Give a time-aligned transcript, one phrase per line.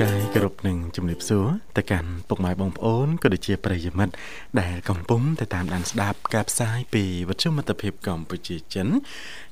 [0.00, 1.46] នុញ្ញាតលំអរកាយគ្រប់នឹងជំរាបសួរ
[1.76, 4.12] ទៅកាន់ពុកម៉ែបងប្អូនក៏ដូចជាប្រិយមិត្ត
[4.60, 8.88] ដែលកំពុងតែតាមដានស្ដាប់ការផ្សាយពីវិទ្យុមិត្តភាពកម្ពុជាចិន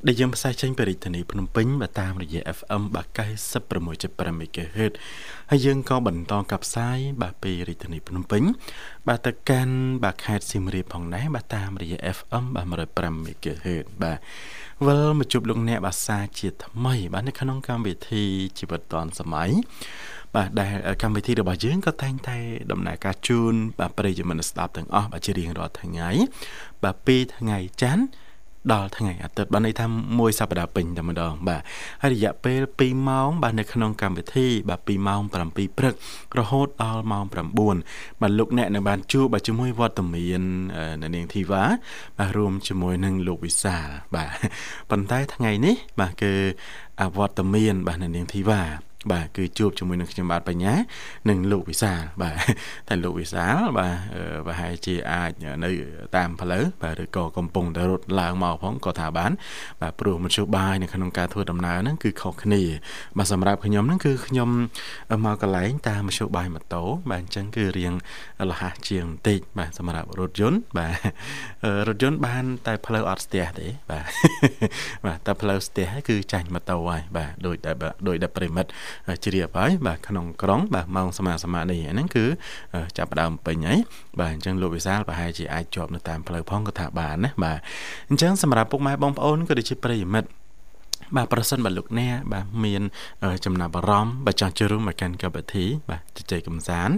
[0.06, 2.82] ដែលយើងផ្សាយចេញពីរាជធានីភ្នំពេញបើតាមរយៈ FM
[3.58, 4.92] 96.5 MHz
[5.50, 8.42] ហើយយើងក៏បន្តការផ្សាយបាទពីរាជធានីភ្នំពេញ
[9.08, 14.18] បាទទៅកាន់បាទខេត្តសៀមរាបផងដែរបាទតាមរយៈ FM បាទ105 MHz បាទ
[14.86, 18.24] វិលមកជួបលោកអ្នកបាសាជាថ្មី បាទនៅក្នុងកម្មវិធី
[18.58, 19.50] ជីវិតឌွန်សម័យ
[20.36, 22.38] បាទដែលកម្មវិធីរបស់យើងក៏តែងតែ
[22.72, 26.08] ដំណើរការជូនបាទប្រិយមិត្តស្ដាប់ទាំងអស់បាទជារៀងរាល់ថ្ងៃ
[26.84, 28.04] បាទពីថ្ងៃច័ន្ទ
[28.72, 29.86] ដល់ថ្ងៃអាទិត្យបានន័យថា
[30.18, 31.62] មួយសប្តាហ៍ពេញតែម្ដងបាទ
[32.02, 35.32] ហើយរយៈពេល2ម៉ោងបាទនៅក្នុងកម្មវិធីបាទ2ម៉ោង7
[35.78, 35.94] ព្រឹក
[36.38, 40.42] រហូតដល់ម៉ោង9បាទលោកអ្នកនៅបានជួបបាទជាមួយវត្តមាន
[41.02, 41.64] នៅនាងធីវ៉ា
[42.18, 44.30] បាទរួមជាមួយនឹងលោកវិសាលបាទ
[44.90, 46.32] ប៉ុន្តែថ្ងៃនេះបាទគឺ
[47.16, 50.74] វត្តមាន បាទនៅនាងធីវ៉ា បាទគឺជួបជាមួយនឹងខ្ញុំបាទបញ្ញា
[51.28, 52.36] និងលោកវិសាលបាទ
[52.88, 53.96] តែលោកវិសាលបាទ
[54.46, 55.30] ប្រហែលជាអាច
[55.64, 55.70] នៅ
[56.16, 59.32] តាមផ្លូវបាទឬក៏កំពុងតែរត់ឡើងមកផងក៏ថាបាន
[59.80, 62.62] បាទព្រោះមធ្យោបាយនៅក្នុងការធ្វើដំណើរហ្នឹងគឺខុសគ្នា
[63.18, 64.48] បាទសម្រាប់ខ្ញុំហ្នឹងគឺខ្ញុំ
[65.24, 67.92] មកកន្លែងតាមមធ្យោបាយម៉ូតូបាទអញ្ចឹងគឺរៀង
[68.50, 70.94] លះជាងបន្តិចបាទសម្រាប់រថយន្តបាទ
[71.88, 74.04] រថយន្តបាន តែផ្លូវអត់ស្ទះទេបាទ
[75.06, 77.76] បាទតែផ្លូវស្ទះគឺចាញ់ម៉ូតូហើយបាទដោយដែល
[78.08, 78.70] ដោយដែលប្រិមិត្ត
[79.24, 82.24] ជ្រាបហើយបាទក្នុងក្រុងបាទម៉ោងសមាសមានេះហ្នឹងគឺ
[82.98, 83.78] ចាប់ដើមពេញហើយ
[84.20, 87.58] បាទអញ្ចឹងលោកវិសាលប្រហែលជាអាចជាប់នៅតាមផ្លូវផងក៏ថាបានណាបាទ
[88.10, 90.28] អញ្ចឹងសម្រាប់ពុកម៉ែបងប្អូនក៏ដូចជាប្រិយមិត្ត
[91.16, 92.82] បាទប្រសិនបើលោកអ្នកបាទមាន
[93.44, 96.94] ចំណាប់អារម្មណ៍បាទចង់ចូលរួមមកកាន់កម្មវិធី បាទជជែកកម្សាន្ត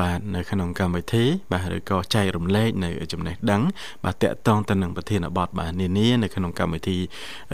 [0.00, 3.62] បាទនៅក្នុងកម្មវិធី បាទឬក៏ចែករំលែកនៅចំណេះដឹង
[4.04, 6.98] បាទតកតងទៅនឹងប្រធានបទបាទនានានៅក្នុងកម្មវិធី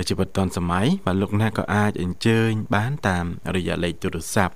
[0.09, 3.25] ជីវិតឌុនសម័យបាទលោកអ្នកក៏អាចអញ្ជើញបានតាម
[3.55, 4.55] រយៈលេខទូរស័ព្ទ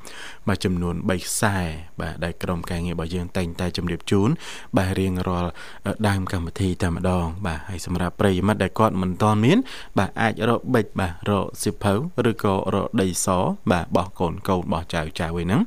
[0.48, 1.56] បាទចំនួន3ខ្សែ
[2.00, 4.28] បាទដែលក្រុមការងាររបស់យើងតែងតែជម្រាបជូន
[4.76, 5.50] បាទរៀងរាល់
[6.08, 9.58] ដើមកម្មវិធីតែម្ដង បាទហើយសម្រាប់ប្រិយមិត្តដែលគាត់មិនទាន់មាន
[9.98, 11.92] បាទអាចរកបិចបាទរកសិភៅ
[12.30, 13.28] ឬក៏រកដីស
[13.70, 15.60] បាទបោះកូនកូនបោះចៅចៅឯហ្នឹង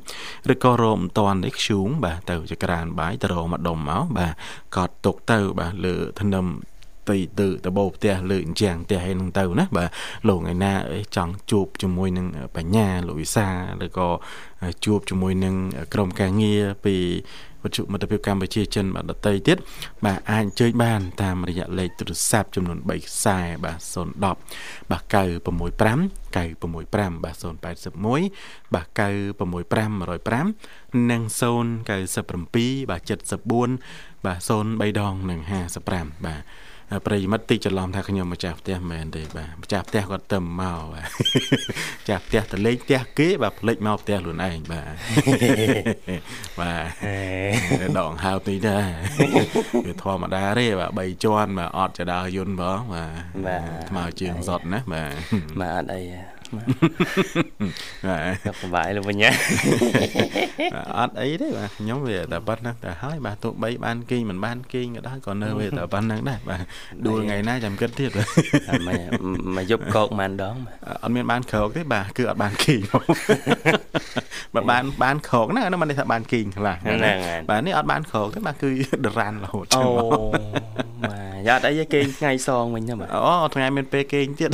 [0.52, 4.34] ឬក៏រកមិនតាន់នេះខ្ជូងបាទទៅចក្រានបាយទៅរកមកដុំមកបាទ
[4.76, 6.46] កត់ទុកទៅបាទលើធ្នឹម
[7.10, 9.88] ទៅទៅដបោផ្ទះលើអញ្ចាំងផ្ទះឯហ្នឹងទៅណាបាទ
[10.28, 10.72] លោកឯណា
[11.16, 12.26] ចង់ជួបជាមួយនឹង
[12.56, 13.46] បញ្ញាលោកវិសា
[13.84, 14.08] ឬក៏
[14.84, 15.54] ជួបជាមួយនឹង
[15.94, 16.96] ក្រុមការងារពី
[17.62, 19.56] វត្ថុមិត្តភាពកម្ពុជាចិនបាទដតីទៀត
[20.04, 24.22] បាទអាចអញ្ជើញបាន តាមរយៈលេខទូរស័ព្ទចំនួន3ខ្សែបាទ010
[24.90, 29.90] បាទ965 965បាទ081បាទ965
[30.38, 36.42] 105និង097បាទ74បាទ03ដងនិង55បាទ
[37.06, 41.06] ប្រិយមិត្តតិចច្រឡំថាខ្ញុំម្ចាស់ផ្ទះមែនទេបាទម្ចាស់ផ្ទះគាត់ទៅមកបាទ
[42.00, 44.94] ម្ចាស់ផ្ទះទៅលេងផ្ទះគេបាទផ្លេចមកផ្ទះខ្លួនឯងបាទ
[46.60, 46.72] បា
[47.82, 48.88] ទដងហើបនេះដែរ
[49.86, 53.12] វាធម្មតាទេបាទ3ជាន់បាទអត់ចដាយន្តបងបាទ
[53.46, 55.12] បាទថ្មើជើងសតណាបាទ
[55.60, 56.66] បាទអត់អី បាទ
[58.44, 59.30] សុខសប្បាយលោកបញ្ញា
[60.98, 66.62] អត់អីទេបាទខ្ញុំវាតែប៉ុណ្្នឹងតែហើយបាទទោះបីបានគេងមិនបានគេងក៏ដោយក៏នៅវាតែប៉ុណ្្នឹងដែរបាទ
[67.06, 68.10] ដួលថ្ងៃណាចាំគិតទៀត
[69.56, 70.56] មកយប់កោកប៉ុន្មានដង
[71.02, 72.80] អត់មានបានក្រោកទេបាទគឺអត់បានគេង
[74.54, 76.98] បើបានបានក្រោកណាហ្នឹងមិនថាបានគេងខ្លះហ្នឹង
[77.50, 78.70] បាទនេះអត់បានក្រោកទេបាទគឺ
[79.06, 79.82] ដរ៉ានរហូតអូ
[81.10, 84.50] បាទ យ៉ាត់អីគេងថ្ងៃសងវិញទេបាទអូថ្ងៃមានពេលគេងទៀត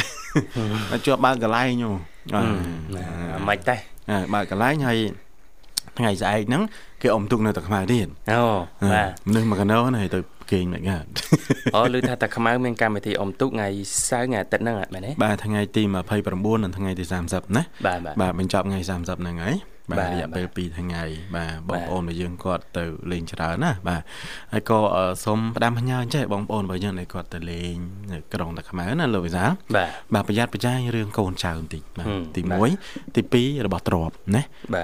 [1.06, 1.94] ជាប់បើកន្លែងញោម
[3.48, 3.76] មិនទេ
[4.34, 4.98] បើកន្លែងហើយ
[5.98, 6.62] ថ្ងៃស្អែកហ្នឹង
[7.02, 8.42] គេអុំទុកនៅតែខ្មៅទៀតអូ
[8.92, 10.20] បាទមនុស្សមកកណោណាហើយទៅ
[10.52, 11.04] គេងមិនកើត
[11.74, 13.68] អូឮថាតែខ្មៅមានកម្មវិធីអុំទុកថ្ងៃ
[14.08, 15.82] សៅរ៍ថ្ងៃអាទិត្យហ្នឹងមែនទេបាទថ្ងៃទី
[16.22, 19.56] 29និងថ្ងៃទី30ណាបាទបាទបញ្ចប់ថ្ងៃ30ហ្នឹងហើយ
[19.90, 21.04] បាទរយៈពេល2ថ្ងៃ
[21.36, 24.02] បាទបងប្អូនរបស់យើងគាត់ទៅលេងច្រើនណាបាទ
[24.52, 24.78] ហើយក៏
[25.24, 27.74] សូមផ្ដាំផ្ញើចេះបងប្អូនរបស់យើងដែលគាត់ទៅលេង
[28.12, 29.44] នៅក្រុងតាខ្មៅណាលោកវិសា
[29.76, 32.06] បាទបាទប្រយ័ត្នប្រយែងរឿងកូនចៅបន្តិចបាទ
[32.36, 32.40] ទី
[32.78, 34.42] 1ទី2របស់ទ្របណា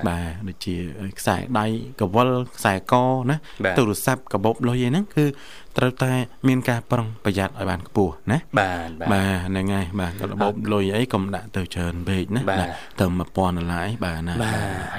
[0.08, 0.74] បាទដូចជា
[1.18, 1.66] ខ្សែដៃ
[2.00, 2.94] កវលខ្សែក
[3.30, 3.36] ណា
[3.78, 5.24] ទូរស័ព្ទកាបូបលុយអីហ្នឹងគឺ
[5.78, 6.12] ត្រូវតែ
[6.48, 12.66] មានការប្រុងប្រយ័ត្នឲ្យបានខ្ពស់ណាបាទបាទបាទហ្នឹងហើយបាទក៏របបលុយអីកុំដាក់ទៅច្រើនពេកណាបាទណា
[13.00, 14.50] ទៅ1000ដុល្លារអីបាទណាបា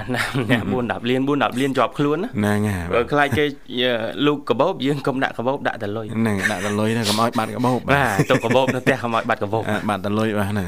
[0.02, 3.44] ទណាអ្នក4 10លាន4 10លានជាប់ខ្លួនណាហ្នឹងហើយបើខ្លាចគេ
[4.26, 10.64] លូកកបោបយើងកុំដាក់កបោបដាក់តែលុយហ្នឹងដាក់ទៅលុយណាកុំឲ្យបាត់កាបោបបាទទុកកបោបនៅផ្ទះកុំឲ្យបាត់កបោបអ่าបាត់ទៅលុយបាទណា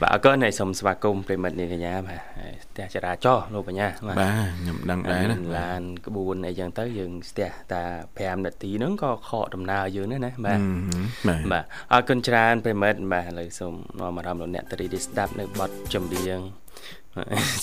[0.00, 4.16] បាទអរគុណហើយសូមស្វាគមន៍ប្រិមិត្តនាងកញ្ញាបាទហើយផ្ទះចរាចរណ៍លោកបញ្ញាបាទ
[4.58, 7.82] ខ្ញុំដឹងដែរណាឡានក្បួនអីចឹងទៅយើងស្ទះតា
[8.18, 10.58] 5នាទីហ្នឹងក៏ខកដំណើរយើងដែរណាបាទ
[11.28, 16.40] បាទបាទអរគុណច្រើនប្រិមិត្តបាទឥឡូវសូមនាំអារម្មណ៍លោកអ្នកតារីទីស្ដាប់នៅបទចម្រៀង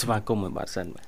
[0.01, 1.05] ស្វាគមន៍មួយបទសិនបាទ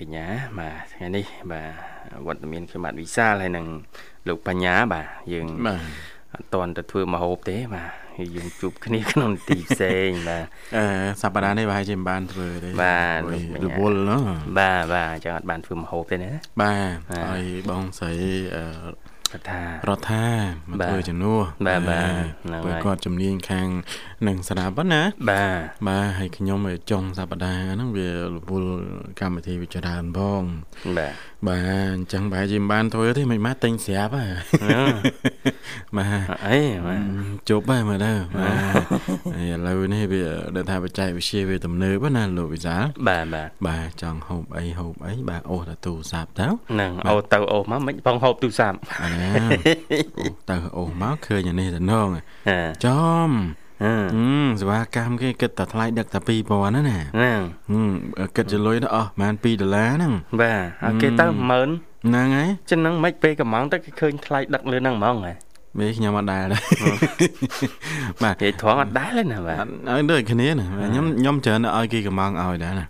[0.00, 0.26] កញ្ញា
[0.58, 1.70] បាទថ្ងៃនេះបាទ
[2.26, 3.66] វត្តមានខ្ញុំបាទវិសាលហើយនឹង
[4.28, 5.82] លោកបញ្ញាបាទយើងបាទ
[6.34, 10.44] អត់តន់ទៅធ្វើមកហូបទេបាទហើយយើងជួបគ្នាក្នុងទីផ្សេងបាទ
[10.76, 10.84] អឺ
[11.22, 14.22] សប្តាហ៍នេះប្រហែលជាមិនបានធ្វើទេបាទអូយលោកបញ្ញារវល់ណោះ
[14.58, 16.30] បាទបាទអញ្ចឹងអត់បានធ្វើមកហូបទេណា
[16.62, 18.12] បាទបាទហើយបងស្រី
[18.56, 18.64] អឺ
[19.32, 20.26] គាត់ថារដ្ឋា
[20.68, 22.08] មកបាទធ្វើជំនួសបាទបាទ
[22.44, 23.68] ហ្នឹងព្រោះហើយគាត់ជំនាញខាង
[24.28, 28.16] នឹងស្រាប់ហ្នឹងណាបាទបាទហើយខ្ញុំឲ្យចុងសប្តាហ៍ហ្នឹងវារ
[28.48, 28.74] វល់
[29.20, 30.42] កម្មវិធីវាច្រើនផង
[30.98, 31.14] បាទ
[31.46, 31.62] បាទ
[31.94, 34.26] អញ្ចឹងប្រហែលជាមិនបានធ្វើទេមិនបានទិញស្រាប់ហ่า
[35.96, 37.02] បាទអីបាទ
[37.48, 38.82] ជប់ហើយមើលទៅបាទ
[39.36, 40.22] ហើយឥឡូវនេះវា
[40.56, 49.30] ដឹងថាបច្ចេកវិទ្យាវាទំនើបណាលោកវិសាលបាទបាទបាទចង់ហូបអីហូបអីបាទអូសតែទូរស័ព្ទទៅហ្នឹងអូទៅអូមកមិនបងហូបទូរស័ព្ទអាណា
[50.20, 52.22] អូទៅអូសមកឃើញអានេះទៅនងហ៎
[52.84, 53.67] ចំហ៎ហឹម
[54.60, 56.18] សេវាកម្មគេគិតតែថ្លៃដឹកតែ
[56.48, 57.90] 2000ណាណាហ្នឹងហឹម
[58.36, 65.32] គិតជាលុយទៅអស់ប្រហែល2ដុល្លារហ្នឹងបាទហើយគេទៅ10000ហ្នឹងហើយចឹងហ្នឹងមិនពេលកំងទៅគេឃើញថ្លៃដឹកលើហ្នឹងហ្មងហ៎
[65.76, 66.62] មេខ្ញុំអត់ដែរដែរ
[68.22, 72.86] បាទនិយាយត្រង់អត់ដែរទេណាបាទអត់ឲ្យដូចគ្នាណាខ្ញុំខ្ញុំច្រើនតែឲ្យគេកំងឲ្យដែរណា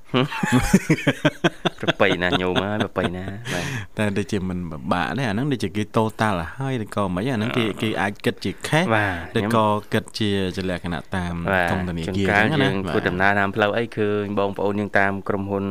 [1.81, 3.65] ប្របីណាញោមហើយប្របីណាបាទ
[3.97, 9.07] តែដូចជាមិនពិបាកទេអាហ្នឹងដូចជាគេ total ឲ្យហើយឬក៏មិនអាហ្នឹងគេគេអាចគិតជា cash បា
[9.37, 15.65] ទឬក៏គិតជាជាលក្ខណៈតាមបាទធំធនាជួនគារកាលហ្នឹងណាយើងធ្វើដំណើរតាមផ្លូវអីឃើញបងប្អូនយើងតាមក្រុមហ៊ុន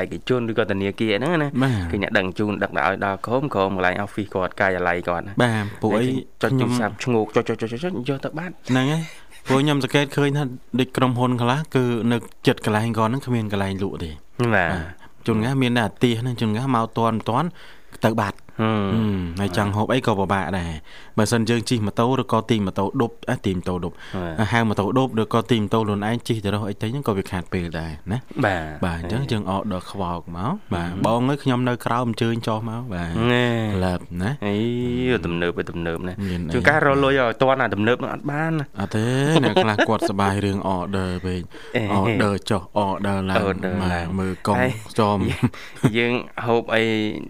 [0.00, 6.04] ឯកជនឬក៏ធនាគារហ្នឹងណាបាទគឺអ្នកដឹងជូនដឹកដល់ឲ្យដល់ក្រុមក្រុមកន្លែង office គាត់កាយអាល័យគាត់ណាបាទពួកអី
[6.42, 9.02] ចុចទូរស័ព្ទឈ្ងោកចុចចុចចុចចុចយកទៅបាត់ហ្នឹងហើយ
[9.48, 10.42] ពួកខ្ញុំសង្កេតឃើញថា
[10.78, 12.16] ដូចក្រុមហ៊ុនខ្លះគឺនៅ
[12.46, 14.10] ចិត្តកន្លែងគាត់ហ្នឹងគ្មានកន្លែងលក់ទេ
[14.54, 14.72] បាទ
[15.26, 17.48] ជួនកាលមានតែអាទិះហ្នឹងជួនកាលមកតន់តន់
[18.04, 18.36] ទៅបាត់
[19.40, 20.70] ហើយចង់ហូបអីក៏ពិបាកដែរ
[21.18, 23.14] បើមិនយើងជិះម៉ូតូឬក៏ទិញម៉ូតូដប់
[23.46, 23.94] ទីម៉ូតូដប់
[24.52, 33.10] ហៅម៉ូតូដប់ឬក៏ទិញម៉ូតូខ្លួនឯងជិះទៅរកអីទៅហ្នឹងក៏វាខាតពេលដែរណាបាទបាទអញ្ចឹងយើងអត់ដល់ខ្វោកមកបាទបងអើយខ្ញុំនៅក្រៅអញ្ជើញចុះមកបាទ
[33.84, 34.56] លើបណាអី
[35.26, 36.14] ទំនើបទៅទំនើបណា
[36.54, 39.06] ជួនកាលរលុយឲ្យតាន់អាទំនើបនឹងអត់បានអត់ទេ
[39.44, 41.42] អ្នកខ្លះគាត់សប្បាយរឿង order ពេក
[42.00, 43.36] order ចុះ order ឡើ
[44.04, 44.60] ងមើលកង់
[44.98, 45.18] ចំ
[45.98, 46.12] យើង
[46.46, 46.82] ហូបអី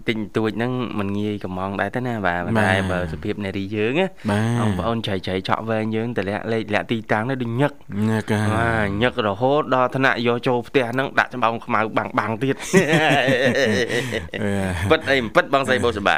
[0.07, 7.71] ទិញទួចហ្នឹងមិនងាយកំងដែរទេណាបាទបាទតែបើសភាពនារីយើងណាបាទបងប្អូនចៃចៃឆក់វែងយើងតម្លាក់លេខលាក់ទីតាំងនេះដូចញឹក
[8.09, 12.55] ញ៉ាកាបាទញឹករហូតដល់ថ្នាក់យកចូលផ្ទះហ្នឹងដាក់ច្បងខ្មៅបាំងបាំងទៀត
[14.41, 14.51] អឺ
[14.91, 16.17] ពិតអីមិនពិតបងស្រីបូសបា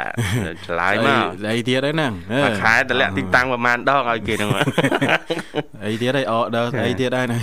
[0.66, 4.50] ឆ្លើយមកអីទៀតហ្នឹងអឺមួយខែតម្លាក់ទីតាំងប្រហែលដងឲ្យគេហ្នឹង
[5.84, 7.38] អីទៀតអី order អីទៀតហើយណា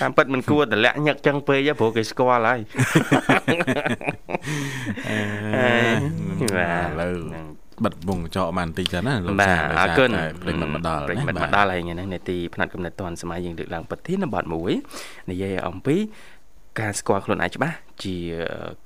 [0.00, 2.60] តាមពិតមិនគួរតម្លាក់ញឹកចឹងពេកទេព្រោះគេស្គាល់ហើយ
[6.56, 7.14] បាទឥឡូវ
[7.84, 10.10] បិទវងកញ្ចក់បានបន្តិចទៅណាលោកបាទសាអរគុណ
[10.42, 14.72] ព្រេងមកដល់ព្រេងមកដល់ហើយថ្ងៃនេះនេតិផ្នែកកំណត់តនសម័យយើងលើកឡើងប្រធានបទមួយ
[15.30, 15.96] និយាយអំពី
[16.80, 18.16] ការស្គាល់ខ្លួនឯងច្បាស់ជា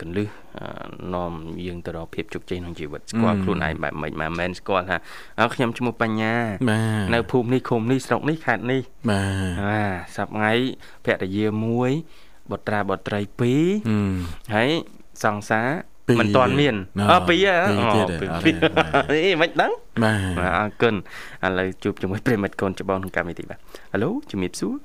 [0.00, 0.67] កលឹះអឺ
[1.14, 1.33] នាំ
[1.67, 4.97] យើងទៅរកភាពជោគជ័យក្នុងជីវិតស្គាល់ខ្លួនឯងបែបម៉េចមិនមែនស្គាល់ថា
[5.40, 6.35] អើខ្ញុំឈ្មោះបញ្ញា
[6.71, 10.52] បាទនៅភូមិនេះឃុំនេះស្រុកនេះខេត្តនេះបាទបាទសប្ថ្ងៃ
[11.05, 11.90] ភរិយាមួយ
[12.50, 14.71] បុត្រាបុត្រីហឹម2ហើយ
[15.25, 15.90] សង្សារពីរ
[16.21, 20.95] មិនទាន់មានណ៎អពីរហ៎ពីរទៀតហ៎ពីរអត់ពីរទេបាទអីមិនដឹងបាទបាទអរគុណ
[21.45, 23.59] ឥឡូវជួបជាមួយប្រិមិត្តកូនច្បងក្នុងកម្មវិធីបាទ
[23.93, 24.76] ហៅឡូជំរាបសួរ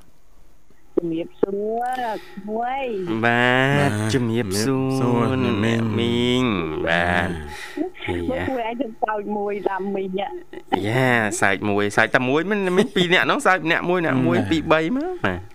[0.97, 1.49] ជំរាបសួ
[1.83, 2.85] រមួយ
[3.25, 3.55] បា
[3.89, 6.43] ទជំរាបសួសួររអ្នកមីអ្នកងមីង
[6.87, 11.09] បាទយ៉ាមួយឯងទៅសោចមួយតាមមីងយ៉ា
[11.41, 15.54] សាច់មួយសាច់តែមួយមិនមានពីរអ្នកហ្នឹងសាច់អ្នកមួយអ្នកមួយពីរបីមកបាទ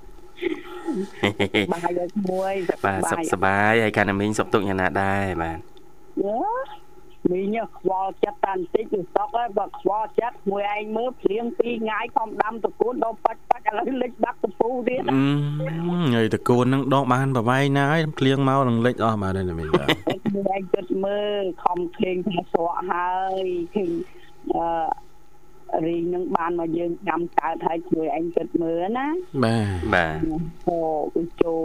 [1.73, 2.55] បាយឲ្យមួយ
[2.85, 5.59] បាទសុខសប្បាយហើយកាលណាមីងសុខទុក្ខយ៉ាងណាដែរបាទ
[7.31, 15.19] មីងខ្វល់ចិត្តតាន់តិចទៅសក់ហើយបើខ្វល់ចិត្តមួយឯងមើលភ្លៀងពីរថ្ងៃខំដាំតកូនដល់បាច់បាច់ឥឡូវលិចបាក់តពូទៀតអឺ
[16.17, 19.89] ហើយតកូនហ្នឹងដកបានប្រវែងណាហើយភ្លៀងមកនឹងលិចអស់បាទនេះមីងបាទ
[20.35, 23.45] មួយឯងគិតមើលខំឃើញថាស្រក់ហើយ
[23.75, 23.91] ឃើញ
[24.57, 24.67] អឺ
[25.87, 29.07] រីងនឹងបានមកយើងចាំកើតហើយជួយឯងគិតមើលណា
[29.45, 30.17] បាទបាទ
[30.69, 30.79] អូ
[31.21, 31.65] ឧចូល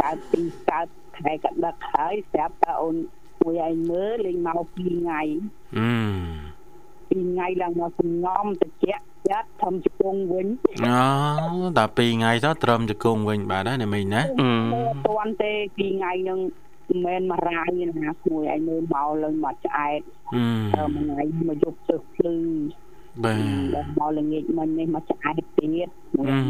[0.00, 0.86] កើតពីកើត
[1.18, 2.96] ខែកដឹកហើយស្រាប់តែអូន
[3.42, 5.22] មួយឯងមើលលេងមកពីរថ្ងៃ
[5.78, 5.90] អឺ
[7.10, 10.46] ពីរថ្ងៃឡើងមកសំងំតិចចិត្តធំជពងវិញ
[10.84, 16.38] អូតែ2ថ្ងៃទៅត្រឹមជង្គង់វិញបាទណាមីងណាអឺអត់ទាន់ទេពីរថ្ងៃនឹង
[16.88, 20.00] មិនមែនមករាយណាមួយឯងមើលមកឡើងមកឆ្អែត
[20.34, 20.44] អឺ
[20.76, 22.36] អឺមួយថ្ងៃមកយប់ទឹកភ្លឺ
[23.24, 23.40] បាទ
[23.74, 25.44] ដល់មកល្ងាចមិញនេះមកឆ្អែតទៀ
[25.86, 26.44] តមួយឯង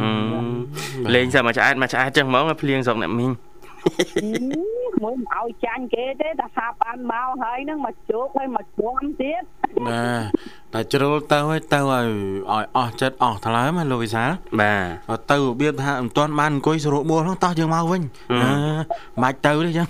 [1.07, 3.33] អឺលេងសើមកឆ្អែតមកឆ្អែតចឹងហ្មងភ្លៀងស្រុកអ្នកមីង
[5.03, 9.43] មួយមិនឲ្យចាញ់គេទេតែថាបានមកហើយនឹងមកជោគហើយមកជွំទៀត
[9.87, 10.23] បាទ
[10.75, 12.05] តែជ្រុលទៅឲ្យទៅឲ្យ
[12.53, 18.51] ឲ្យអស់ចិត្តអស់ថ្លើមណាលោកវិសាលបាទបើទៅរបៀបថាមិនទាន់បានអង្គុយស្រួលបួលហ្នឹងតោះយើងមកវិញអឺ
[19.23, 19.87] មិនទៅទេចឹង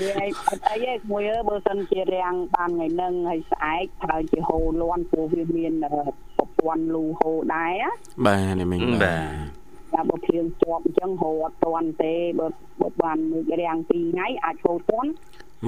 [0.00, 5.90] វាអីអត់អីទេមួយអើបើសិនជារាំងបានថ្ងៃហ្នឹងហើយស្អែកហើយជាហូរលាន់ព្រោះវាមានអឺ
[6.36, 7.90] ប្រព័ន្ធលូហូរដែរណា
[8.26, 9.56] បាទនេះមិញបាទ
[9.94, 12.46] តែបើភ្លៀងជាប់អញ្ចឹងហូរអត់ទាន់ទេបើ
[12.80, 15.10] បើបានមួយរាំង2ថ្ងៃអាចហូរទាន់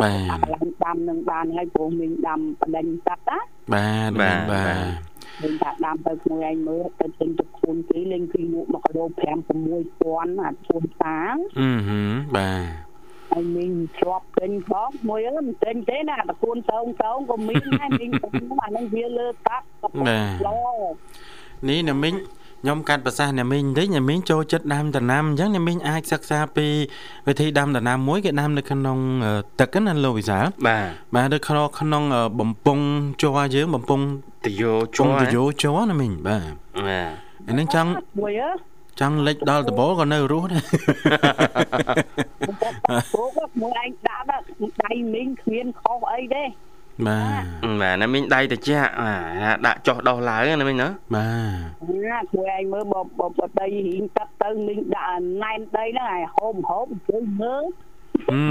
[0.00, 3.38] បាទអាកន្លែងដាំនឹងបានហើយព្រោះមានដាំបដិញសត្វណា
[3.74, 5.08] បាទបាទបាទ
[5.42, 12.02] វិញថាដាំទៅខ្លួនឯងមើលទៅទិញទៅខ្លួនគេលេងពីលក់1គីឡូ5 6000អាជួនតាងអឺហឺ
[12.36, 12.88] បាទ
[13.30, 18.28] ហើយមានជាប់ទិញផងមួយអើមិនទិញទេណាតកូនតោងតោងក៏មានដែរមានតែ
[18.62, 19.88] អាហ្នឹងវាលើកាត់ក៏
[20.46, 20.50] ឡ
[21.68, 22.12] នេះណាមិញ
[22.62, 26.66] ខ្ញុំកាត់ប្រសាសន៍ណាមិញបន្តិចណាមិញចូលចិត្តដាំដំណាំអញ្ចឹងណាមិញអាចសិក្សាពី
[27.28, 32.84] វិធីដាំដំណាំមួយគេដាំនៅក្នុងអឺទឹកហ្នឹងណាលោកវិសាលបាទបាទនៅក្នុងក្នុងអឺបំពង់
[33.22, 34.04] ជ័រយើងបំពង់
[34.44, 36.52] តយោជុជួំតយោជ័រណាមិញបាទ
[36.86, 37.10] បាទ
[37.48, 38.50] អាហ្នឹងចង់មួយអើ
[39.00, 40.62] ចង់លិចដល់ដបក៏នៅរស់ដែរ
[43.12, 43.28] ព្រោះ
[43.60, 44.24] មួយឯងដាក់
[44.84, 46.44] ដៃមីងគ្មានខុសអីទេ
[47.06, 47.42] បាទ
[47.80, 49.14] បាទណាមីងដៃតិចបា
[49.54, 53.00] ទដាក់ចុះដោះឡើងណាមីងណាបាទណាមួយឯងមើលបើ
[53.38, 57.64] បើដីរៀងទឹកទៅមីងដាក់ណែនដីហ្នឹងឲ្យហូបហូបអង្គុយមើល
[58.32, 58.42] អឺ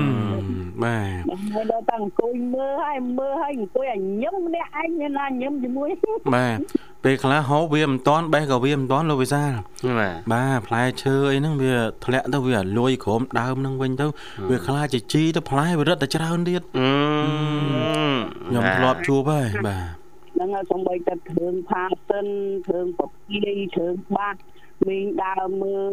[0.84, 1.24] បាទ
[1.54, 5.90] មើលដល់តែអង្គុយមើលហើយមើលហើយអង្គុយឲ្យញឹមម្នាក់ឯងមានណាញឹមជាមួយ
[6.36, 6.58] បាទ
[7.04, 9.52] ពេលខ្លះហូបវាមិនតាន់បេះក៏វាមិនតាន់លោកវិសាល
[10.00, 11.76] បាទបាទផ្លែឈើអីហ្នឹងវា
[12.06, 14.08] ធ្លាក់ទៅវាឲ្យលួយក្រោមដើមហ្នឹងវិញទៅ
[14.50, 18.07] វាខ្លាចជាជីទៅផ្លែវារត់តែច្រើនទៀតអឺ
[18.48, 19.86] ខ្ញុំធ្លាប់ជួបហើយបាទ
[20.34, 22.28] ហ្នឹងហើយសំបីតែគ្រឿងផាសិន
[22.68, 23.38] គ្រឿងប្រពី
[23.76, 24.40] គ្រឿងបាក់
[24.88, 25.92] មីងដើរមើល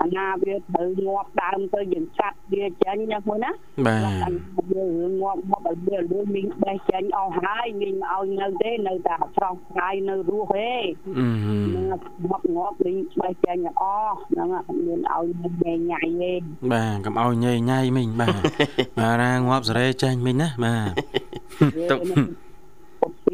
[0.00, 3.50] អាណាវាត្រូវងាប់ដើមទៅយើងកាត់វាចេញយ៉ាងមួយណា
[3.86, 4.30] បាទអា
[4.70, 10.72] វារឿងងាប់មកឲ្យវាលួយមីងបេះចេញអស់ហើយមីងមកឲ្យនៅទេនៅតែស្រស់ស្រាយនៅរស់ទេ
[11.18, 14.48] អឺងាប់ងាប់មីងបេះចេញអស់ហ្នឹង
[14.86, 15.26] មានឲ្យ
[15.64, 16.32] ញ៉ៃញ៉ៃទេ
[16.72, 18.42] បាទកុំឲ្យញ៉ៃញ៉ៃមិញបាទ
[18.98, 22.00] បាទណាងាប់សេរីចេញមិញណាបាទទុក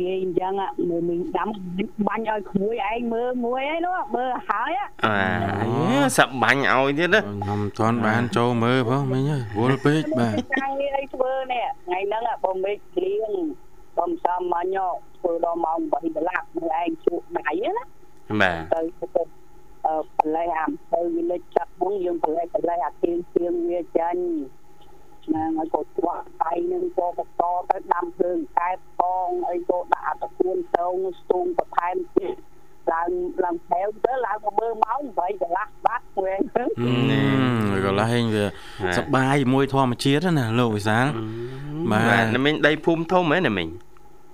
[0.02, 0.52] ពុកពីអញ្ចឹង
[0.88, 1.49] មើលមីងដាំ
[2.09, 13.31] បាញ់ឲ្យក្មួយឯងមើលមួយឯនោះមើលហើយអាសបាញ់ឲ្យទៀតណាខ្ញុំមិនទាន់បានចូលមើលផងមិញអើយវល់ពេកបាទថ្ងៃអីធ្វើនេះថ្ងៃហ្នឹងបងមេឃគ្លៀង
[13.98, 17.85] បងសំមាញ់ធ្វើដល់ម៉ោង8កន្លះមើលឯងជក់ដៃណា
[18.40, 18.81] បាទទៅ
[19.16, 19.22] ទៅ
[19.87, 24.22] អឺប្រឡេះអាអំពៅវាលេចចាក់ហ្នឹងយើងប្រឡេះប្រឡេះអាទៀងទៀងវាចាញ់
[25.35, 32.35] ណាហើយក៏ស្វាក់ដៃនឹងក៏បតទៅដាំភ្លើងកែបផងអីក៏ដាក់អាតគួនតងស្ទូងបន្ថែមទៀត
[32.92, 33.11] ឡើង
[33.45, 36.64] ឡើងថែវទៅឡើងមកមើលម៉ោង8កន្លះបាត់វិញទៅ
[37.73, 38.47] អឺកន្លែងវា
[38.99, 41.07] សប្បាយជាមួយធម្មជាតិណាលោកវិសាល
[41.90, 43.68] បាទបាទណាមីងដីភូមិធំហ៎ណាមីង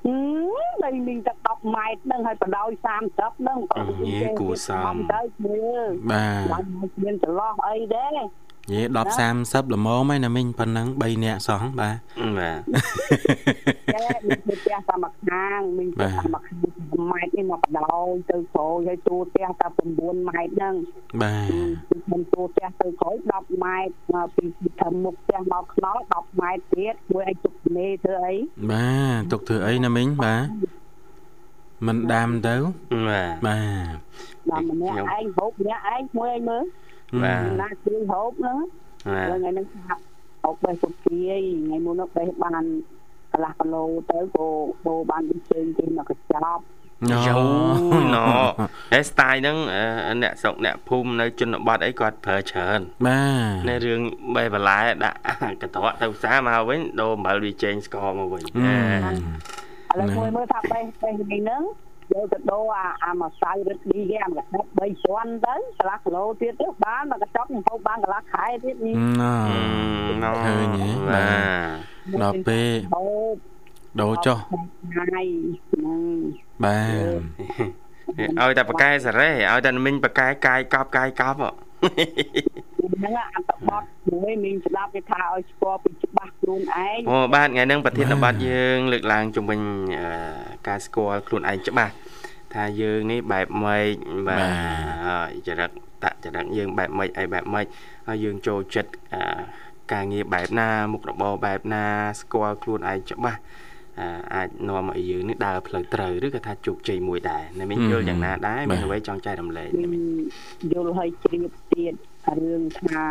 [0.07, 2.71] ហឹមដីមីងតែ10ម៉ែត្រហ្នឹងហើយបដោយ
[3.05, 8.25] 30ហ្នឹងអញេគួរសមទៅមើលបាទឡើងមកមានចន្លោះអីដែរនិ
[8.73, 11.97] យាយ10 30ល្មមហើយណាមិញប៉ុណ្ណឹង3នាក់សោះបាទ
[12.39, 12.61] បាទ
[13.95, 19.67] ចាមានផ្ទះតាមមួយខាងមានផ្ទះតាមមួយខាងម៉ែត្រនេះមកបដោយទៅក្រោយហើយទូផ្ទះតែ
[19.99, 20.75] 9ម៉ែត្រហ្នឹង
[21.23, 21.51] បាទ
[21.89, 28.35] ខ្ញុំទូផ្ទះទៅក្រោយ10ម៉ែត្រមកពីពីធំមុខផ្ទះមកខ្នល់10ម៉ែត្រទៀតមួយឲ្យទុកនេធ្វើអី
[28.71, 30.47] បាទទុកធ្វើអីណាមិញបាទ
[31.87, 32.57] មិនដាំទៅ
[33.09, 33.61] បាទបា
[33.93, 33.97] ទ
[34.51, 36.65] ដល់ម្នាក់ឯងហូបម្នាក់ឯងមួយឲ្យមើល
[37.23, 38.59] បាទណាជួយហូបហ្នឹង
[39.13, 39.83] បាទហើយថ្ងៃហ្នឹងថា
[40.43, 41.17] ហូបបេះពុកគី
[41.65, 42.65] ថ្ងៃមុននោះបេះបាន
[43.33, 44.47] កន្លះគីឡូទៅក៏
[44.87, 46.63] បូបានដូចជើងគេមកកញ្ចប់
[47.27, 47.43] យូ
[48.15, 48.25] ណូ
[48.95, 53.23] អេស្តាយហ្នឹងអឺអ្នកស្រុកអ្នកភូមិនៅជនបទអីគាត់ប្រើច្រើនបា
[53.63, 54.01] ទនៅរឿង
[54.37, 55.19] បេះបន្លែដាក់
[55.63, 58.43] កន្ត្រកទៅផ្សារមកវិញដូរអំបិលវាចេញស្ករមកវិញ
[59.91, 61.63] អឺឥឡូវមួយមើលថាបេះបេះនេះហ្នឹង
[62.13, 69.35] យកទៅដូរអាអាម្សៅរឹតឌីគេអាមកដាក់3ជាន់ទៅកន្លះគីឡូទៀតទៅបានមកកញ្ចប់ខ្ញុំហូបបានកន្លះខែទៀតនេះណ៎
[70.25, 71.27] ណូឃើញហ៎បា
[72.13, 73.37] ទដល់ពេលហូប
[74.01, 75.23] ដូរចុះថ្ងៃ
[75.71, 76.03] ហ្នឹង
[76.65, 81.51] បាទឲ្យតែបកែសារ៉េឲ្យតែមីងបកែកាយកប់កាយកប់ហ៎
[82.95, 89.61] ហ្នឹងអត្តបទមួយមានស្ដាប់គេថាឲ្យស្គាល់ពីច្បាស់ខ្លួនឯងអូបាទថ្ងៃហ្នឹងប្រធានបទយើង លើកឡើងជំវិញ
[89.99, 90.09] អឺ
[90.69, 91.93] ការស្គាល់ខ្លួនឯងច្បាស់
[92.55, 93.95] ថាយើងនេះបែបម៉េច
[94.29, 94.47] បាទ
[95.07, 95.71] ហើយចរិត
[96.03, 97.67] តចរិតយើងបែបម៉េចអីបែបម៉េច
[98.09, 99.23] ហើយយើងចូលចិត្តអឺ
[99.93, 101.85] ការងារបែបណាមុខរបរបែបណា
[102.21, 103.41] ស្គាល់ខ្លួនឯងច្បាស់
[104.01, 110.03] អឺអាចនាំឲ្យយើងនេះដើរផ្លូវត្រូវឬក៏ថាជោគជ័យមួយដែរណាមីងយល់យ៉ាងណាដែរមានអ្វីចង់ចែករំលែកណាមីង
[110.73, 111.95] យល់ឲ្យជ្រាបទៀត
[112.41, 113.03] រឿងថា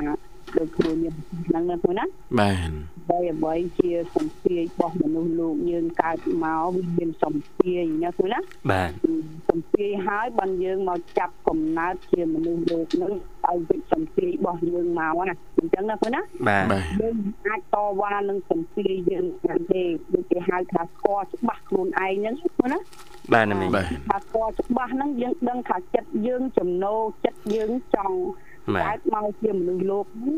[0.58, 1.16] ដូចខ្លួនខ្ញុំ
[1.48, 2.06] ហ្នឹងណាព្រោះណា
[2.40, 2.72] បាទ
[3.10, 8.40] អ្វីអ្វីជាសំភាយរបស់មនុស្សលោកយើងកើតមកវាមានសំភាយណាព្រោះណា
[8.72, 8.92] បាទ
[9.50, 13.12] សំភាយហើយបានយើងមកចាប់កំណើតជាមនុស្សលោកហ្នឹង
[13.46, 17.16] ឲ្យវិសំភាយរបស់យើងមកណាអញ្ចឹងណាព្រោះណាបាទបាទយើង
[17.48, 22.80] អាចតវ៉ានឹងសំភាយយើងបានទេដូចគេហៅថាស្គាល់ច្បាស់ខ្លួនឯងហ្នឹងព្រោះណា
[23.34, 30.36] បាទណាមីងបាទថាស្គាល់ច្បាស់ហ្នឹងយើងដឹងថាចិត្តយើងចំណូលចិត្តយើងចង់បាទ កើតមកជាមនុស្សលោកហ្នឹង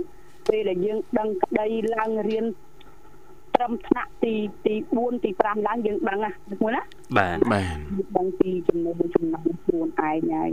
[0.49, 2.45] ពេលដែលយើងដឹងក្តីឡើងរៀន
[3.55, 4.33] ត្រឹមថ្នាក់ទី
[4.65, 6.83] ទី4ទី5ឡើងយើងដឹងណាមួយណា
[7.17, 10.13] បាទបាទយើងដឹងពីចំណូលចំណងខ្លួនឯងហើ
[10.49, 10.51] យ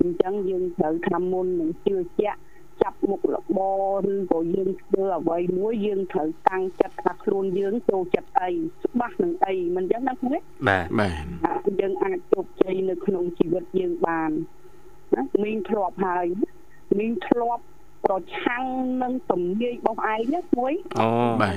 [0.00, 2.38] អញ្ចឹងយើងត្រូវថាមុននឹងជឿជាក់
[2.82, 3.58] ចាប់មុខរប
[4.06, 8.50] រឬក៏យើងធ្វើអ្វីមួយយើងត្រូវតាំងចិត្តថាខ្លួនយើងចូលចិត្តអី
[8.84, 10.28] ច្បាស់នឹងអីមិនអញ្ចឹងណាគ្រូ
[10.68, 14.30] បាទបាទថាយើងអាចជោគជ័យនៅក្នុងជីវិតយើងបាន
[15.16, 16.26] ណាមីងធ្លាប់ហើយ
[16.98, 17.62] មីងធ្លាប់
[18.04, 18.62] ប្រឆាំង
[19.02, 21.08] នឹងទំនាយរបស់ឯងណាមួយអូ
[21.42, 21.56] បាទ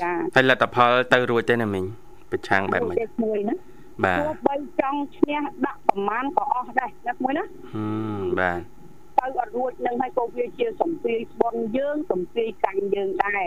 [0.00, 1.84] ចាហើយលទ្ធផលទៅរួចទេណាមីង
[2.30, 3.54] ប្រឆាំងបែបម៉េចទេមួយណា
[4.04, 7.84] បាទទោះបីចង់ឈ្នះដាក់ប្រមាណក៏អស់ដែរណាមួយណាហឹ
[8.20, 8.60] មបាទ
[9.18, 13.46] ទៅអត់រួចនឹងហើយក៏វាជាសំភាយស្បន់យើងសំភាយកាញ់យើងដែរ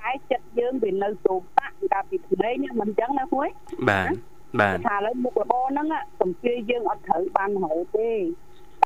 [0.00, 3.48] តែចិត្តយើងវានៅសូមតាក់កាលពីក្មេងហ្នឹងមិនអញ្ចឹងណាមួយ
[3.90, 4.12] បាទ
[4.60, 5.86] បាទថាឥឡូវមុខរបរហ្នឹង
[6.20, 8.10] សំភាយយើងអត់ត្រូវបានរហូតទេ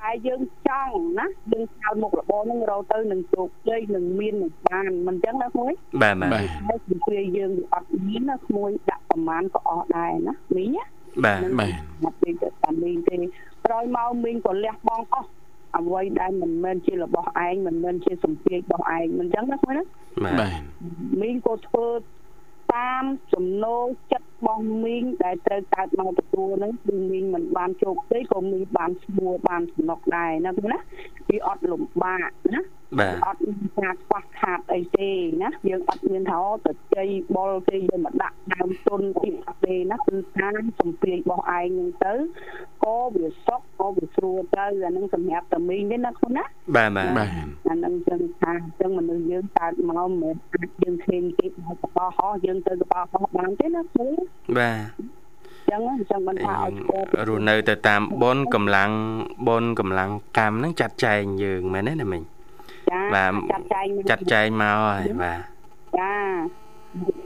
[0.00, 10.84] តែយើងចង់ណាយើងចោលមុខរបរហ្នឹងរកទៅនឹងជោគជ័យនឹងមាននឹងបានមិនអញ្ចឹងណាមួយបាទបាទបាទហើយសំភាយយើងវាអត់មានណាក្មួយដាក់ប្រមាណក៏អស់ដែរណាមីងណា
[11.24, 11.72] បាទបាទ
[12.04, 13.14] អត់មានតែតាមមីងទេ
[13.66, 15.28] ក្រោយមកមីងក៏លះបង់អស់
[15.76, 19.84] អ្វីដែលមិនមែនជារបស់ឯងមិនមែនជាសម្ពាធរបស់ឯងមិនអញ្ចឹងណាមួយណា
[20.24, 20.60] បាទបាទ
[21.20, 21.88] មីងក៏ធ្វើ
[22.74, 30.78] តាមចំណូលចិត្តរ បស់មីងដែលត្រូវកើតមកទទួលហ្នឹងគឺមីងមិនបានជោគជ័យក៏មីងបានស្មួបានសំណុកដែរណាព្រោះណា
[31.28, 32.62] វាអត់លំបាកណា
[32.98, 35.10] បាទអត់មានការខ្វះខាតអីទេ
[35.42, 42.14] ណាយើងអត់មានថាអូទៅជ័យបុលគេយើងមកដាក់ដើមទុនអីអត់ទេណាគឺតាមសំភាររបស់ឯងហ្នឹងទៅ
[42.84, 46.44] ក៏វាសុខក៏វាស្រួលទៅអាហ្នឹងសម្រាប់តែមីងទេណាខ្លួនណា
[46.76, 47.28] បាទបាទបាទ
[47.68, 54.08] អាហ្នឹងចឹងថាចឹងមនុស្សយើងកើតមកមិនមែនអាចយើងឃើញគេមកកបោហោះយើងទៅកបោហោះបានទេណាគ្រូ
[54.58, 55.20] បាទ
[55.70, 58.90] ចឹងអញ្ចឹងមិនថាឲ្យស្គាល់រស់នៅទៅតាមបុណ្យកម្លាំង
[59.46, 62.39] បុណ្យកម្លាំងកម្មហ្នឹងចាត់ចែងយើងមែនទេណាមីងចា
[63.14, 65.40] បាទចាត់ចែងចាត់ចែងមកហើយបាទ
[65.98, 66.14] ចា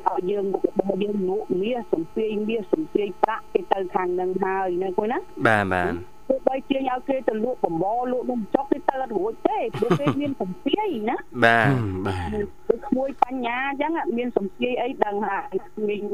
[0.06, 5.92] ឲ្យយើងមុខរបរយើងលក់មាសសំភាយមាសសំភាយប្រាក់គេទៅខាងហ្នឹងហើយណាគូណាបាទបាទ
[6.28, 11.70] ទោះបីជាឲ្យគេទៅលក់បំបលក់នំចុកគេទៅអត់រួចទេព្រោះគេមានសំភាយណាបាទ
[12.06, 12.36] បាទ
[12.68, 15.54] គឺក្មួយបញ្ញាអញ្ចឹងមានសំភាយអីដឹងហើយ
[15.88, 16.04] មីង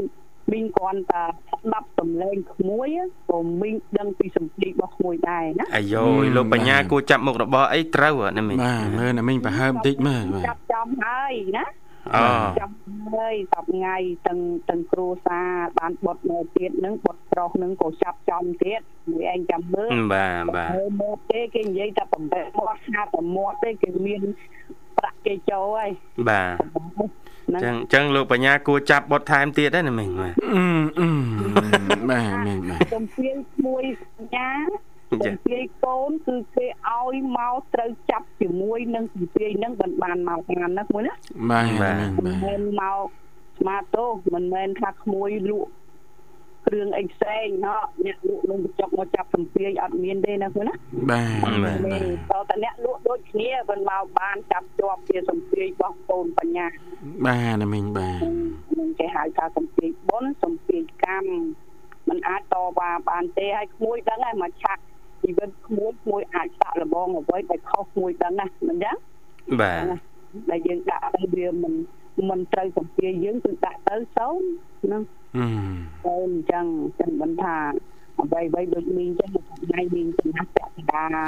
[0.53, 2.89] មីងគ្រាន់តែស្ដាប់សំឡេងក្មួយ
[3.31, 11.67] ក៏មីងដឹងពីសំភាយរបស់ក្មួយដែរណាអាយ៉ូយលោកបញ្ញាគួរចាប់មុខរបរអីត្រូវហ៎ណាមីងបាទមើលណាមីងប្រហើបបន្តិចមើលបាទចាប់ចំហើយណា
[12.17, 12.25] អូ
[12.61, 12.71] ចាំ
[13.15, 15.41] ហើយសប្ថ្ងៃទាំងទាំងគ្រូសា
[15.79, 24.23] បានបុតនៅទៀតនឹងបុតប្រុសនឹងក៏ចាប់ចំទៀតមួយឯងចាំមើលបាទបាទមើលមកទេគេនិយាយតែបំពេមាត់ហាត់តែមាត់ទេគេមាន
[24.99, 25.91] ប្រាក់គេចូលហើយ
[26.29, 26.55] បាទ
[27.55, 30.65] ណាចឹងចឹងលោកបញ្ញាគួរចាប់បុតថែមទៀតដែរណាមីងបាទអឺ
[30.99, 31.09] អឺ
[32.11, 33.29] បាទមីងបាទចំពី
[33.67, 34.51] មួយសញ្ញា
[35.11, 41.15] ចាចំពីកូនគឺគេឲ្យមកត្រូវចាប់ជាមួយនឹងចំពីនឹងមិនបានមកបានណាមួយណា
[41.51, 43.07] បាទមីងមិនបាទមែនមក
[43.59, 45.71] ស្មាតទោសមិនមែនថាក្មួយលក់
[46.71, 50.75] គ្រឿងអីផ្សេងណោះអ្នកលក់នំបញ្ចុកមកចាប់សំភាយអត់មានទេណាគឺណា
[51.11, 52.01] បាទបាទបាទ
[52.33, 56.67] តើតអ្នកលក់ដូចគ្នាមិនមកបានចាប់ជាប់ជាសំភាយរបស់កូនបញ្ញា
[57.27, 58.21] បាទណាមីងបាទ
[58.79, 61.31] នឹងគេហៅថាសំភាយបុណ្យសំភាយកម្ម
[62.09, 64.83] มันអាចតវ៉ាបានទេហើយក្មួយដឹងហើយមកឆាក់
[65.23, 68.97] ជីវិតក្មួយក្មួយអាចសាក់លបងអ្វីដែលខុសក្មួយដឹងណាមិនចឹង
[69.61, 69.83] បាទ
[70.51, 71.75] ដែលយើងដាក់ទៅវាមិន
[72.29, 74.41] មិនត្រូវសំភាយយើងគឺដាក់ទៅសូម
[74.83, 75.03] ហ្នឹង
[75.37, 75.47] អឺ
[76.05, 76.67] ទៅអញ្ចឹង
[77.01, 77.57] ចឹងមិនថា
[78.19, 79.31] អ្វីអ្វីដូចមីងចឹង
[79.65, 81.19] ថ្ងៃមីងចំណាស់ពាក់កណ្ដាល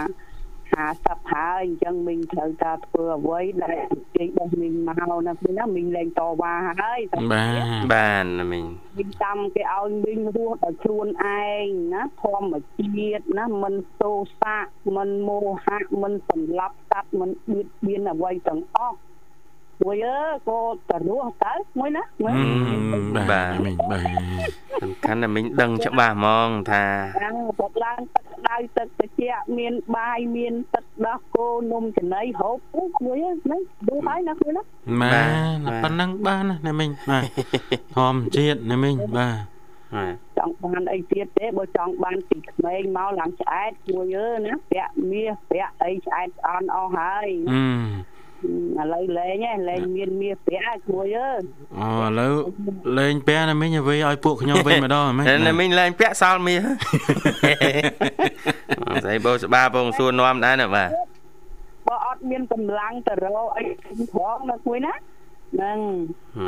[0.72, 3.76] 50ហើយអញ្ចឹងមីងត្រូវតែធ្វើអ្វីដែល
[4.16, 5.16] គេបោះមីងមកណាមី
[5.50, 8.64] ងណាមីងលែងតវ៉ាហើយតែបាទបាទណាមីង
[8.98, 11.06] មីងតាមគេឲ្យមីងរស់ដោយខ្លួន
[11.38, 18.98] ឯងណាធម្មជាតិណាមិនសោសាកមិនមោហៈមិនសម្លាប់សត្វមិនបៀតបៀនអ្វីទាំងអស់
[19.82, 20.18] មួយអើ
[20.48, 22.32] ក៏ទៅរស់ទៅមួយណាមួយ
[23.30, 24.06] បាទមីងបាទ
[24.82, 26.84] សំខាន់ណាមីងដឹងច្បាស់ហ្មងថា
[27.22, 34.62] អាបកឡើងទឹកក្តៅទឹកត្រជាក់មានបាយមានទឹកដោះគោនំចំណីហូបអូមួយហ្នឹងឌូហើយណាខ្លួនណា
[35.02, 37.24] បាទប៉ុណ្ណឹងបានណាមីងបាទ
[37.96, 39.52] ធម្មជាតិណាមីងបាទ
[39.94, 48.11] បាទចង់បានអីទៀតទេបើចង់បានពីក្មេងមកឡើងឆ្អែតមួយអើណាពាក់មាសពាក់អីឆ្អែតស្អន់អស់ហើយអឺ
[48.80, 51.40] ឥឡូវលេងឯងលេងមានមាសប្រាក់គួយអើយ
[51.80, 52.32] អូឥឡូវ
[52.98, 56.60] លេងពាក់ណាមិញឲ្យវិញឲ្យពួកខ្ញុំវិញម្ដងហ្មងតែមិញឡើងពាក់សល់មាស
[59.04, 60.88] ស្អីបោស្បាពងសួរនាំដែរណាបាទ
[61.86, 63.64] បើអត់មានកម្លាំងទៅរកអី
[64.14, 64.94] ផងនៅគួយណា
[65.52, 65.78] ហ្នឹង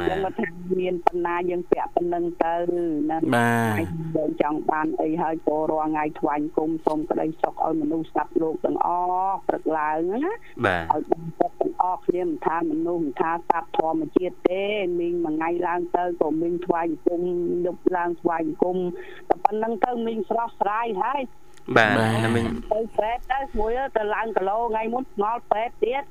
[0.08, 0.46] យើងមកថា
[0.80, 3.86] មានបណ្ណាយើងពាក់ប៉ុណ្្នឹងទៅហ្នឹងបាទ
[4.16, 8.88] យើងចង់បានអីហើយក៏រាល់ថ្ងៃថ្វាយគុំសូមក្តីសុខឲ្យមនុស្សសត្វលោកទាំងអ
[9.26, 10.32] ស់ព្រឹកឡើងណា
[10.66, 14.62] បាទឲ្យបានសុខទាំងអស់គ្នាមិនថាមនុស្សមិនថាសត្វធម្មជាតិទេ
[15.00, 17.22] មីងមួយថ្ងៃឡើងទៅក៏មីងថ្វាយគុំ
[17.66, 18.76] យប់ឡើងថ្វាយគុំ
[19.28, 21.22] តែប៉ុណ្្នឹងទៅមីងស្រស់ស្រាយហើយ
[21.76, 26.04] បាទបាទណាមិញទៅពេទ្យទៅមួយទៅឡើងគីឡូថ្ងៃមុនស្ងល់ពេទ្យទៀត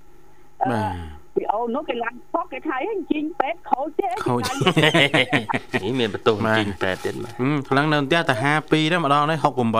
[0.61, 9.73] អឺបាទ ពីអូននោះគេឡើងផុកគេថាអីជីងពេទ្យខូចទេខូចនេះមានបន្ទោសបាទជីងប៉ែតទៀតបាទហឹមខ្លាំងនៅផ្ទះតែ52ដែរម្ដងនេះ68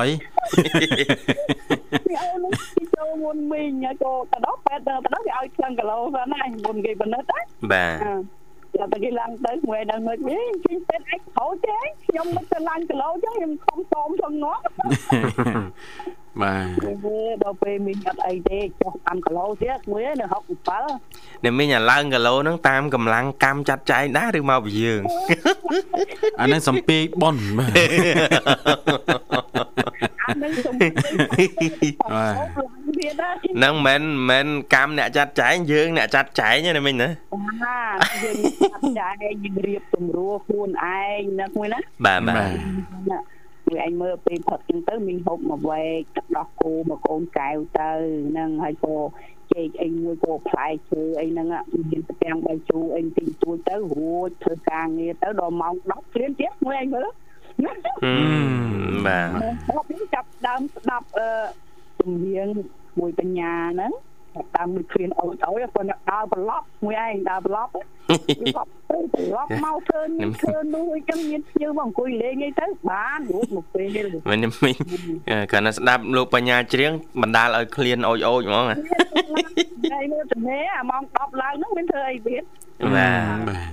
[2.08, 7.39] ពីអូននោះគេចូលមុនមីងហើយក៏ទៅដល់ពេទ្យទៅដល់គេឲ្យខ្លាំងគីឡូសិនហើយមុនគេបណិតណា
[7.72, 7.98] បាទ
[8.76, 14.63] តែតែគេឡើងទៅមួយដល់មួយវិញជីងពេទ្យអីខូចទេខ្ញុំមិនទៅឡើងគីឡូចឹងខ្ញុំខំតោមថងងាប់
[16.41, 25.02] បាទដល់ពេលមីងអត់អីទេចុះ5គីឡូទៀតមួយនៅ67នេះមិញអាឡើងគីឡូហ្នឹងតាមកម្លាំងកម្មចាត់ចែងដែរឬមកពីយើង
[26.41, 27.72] អានេះសំពីប៉ុនបាទ
[30.22, 30.88] អានឹងសុំទៅ
[31.60, 32.26] ទៀតណា
[33.56, 37.10] ហ្នឹងមិនមែនកម្មអ្នកចាត់ចែងយើងអ្នកចាត់ចែងណាមិញណា
[37.63, 43.33] បាទយើងចាត់ចែងយើងរៀបទម្រួលខ្លួនឯងណាមួយណាបាទបាបាទ
[43.74, 47.92] ទមួយឯងមើលពេលផឹកចឹងទៅមីងហូបមកវែកទឹកដោះគោមកកូនកែវទៅ
[48.30, 48.96] ហ្នឹងហើយក៏
[49.54, 51.48] ចេកអីមួយក៏ផ្លែឈើអីហ្នឹង
[51.90, 59.28] មានផ្ទាំងបាយជូរអីទីទួយទៅរួចធ្វើការងារទៅដល់ម៉ោង10ព្រានទៀតមួយឯងមើលហឹមបាទ
[59.70, 61.28] ដល់ពេលចាប់ដើមស្ដាប់អឺ
[62.00, 62.48] ជំនាញ
[63.00, 64.12] មួយបញ្ញាហ្នឹងចាប់
[64.58, 74.74] ដើមមួយគ្រានអោយអោយគាត់អ្នកដើរប្រឡប់មួយឯងដើរប្រឡប់ប្រឡប់ទៅប្រឡប់មកធ្វើនេះធ្វើនោះអញ្ចឹងមានភ្ញៀវមកអង្គុយលេងអីទៅបានរួចមកពេលមិននេះមិញ
[75.52, 76.91] គាត់ណាស្ដាប់លោកបញ្ញាច្រៀង
[77.22, 78.76] បណ្ដាលឲ្យឃ្លានអូចអូចហ្មងណា
[79.84, 82.43] ថ្ងៃនេះទៅនេះអាម៉ោង10ឡើងហ្នឹងមានធ្វើអីទៀត
[82.96, 83.67] បាទបាទ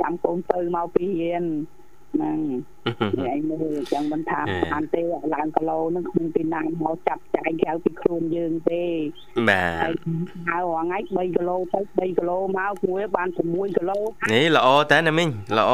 [0.00, 1.44] ចាំកូនទៅមកពីរៀន
[2.14, 2.38] ហ្នឹង
[3.32, 4.40] ឯងមើលអញ្ចឹងមិនថា
[4.72, 5.02] បានទេ
[5.34, 8.84] ឡើងគីឡូហ្នឹងគ្មានពីណាមកចាប់ចែងក្រៅពីខ្លួនយើងទេ
[9.48, 10.06] បាហើយទ
[10.48, 13.98] ហៅរងថ្ងៃ3គីឡូទៅ3គីឡូមកគួរបាន6គីឡូ
[14.32, 15.72] នេះល្អតើណាមិញល្អ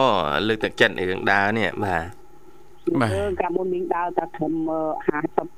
[0.48, 2.04] លើកទឹកចិត្តរឿងដើរនេះបាទ
[3.00, 4.54] បាទគឺកាលមុនមីងដើរតែត្រឹម
[5.10, 5.55] 50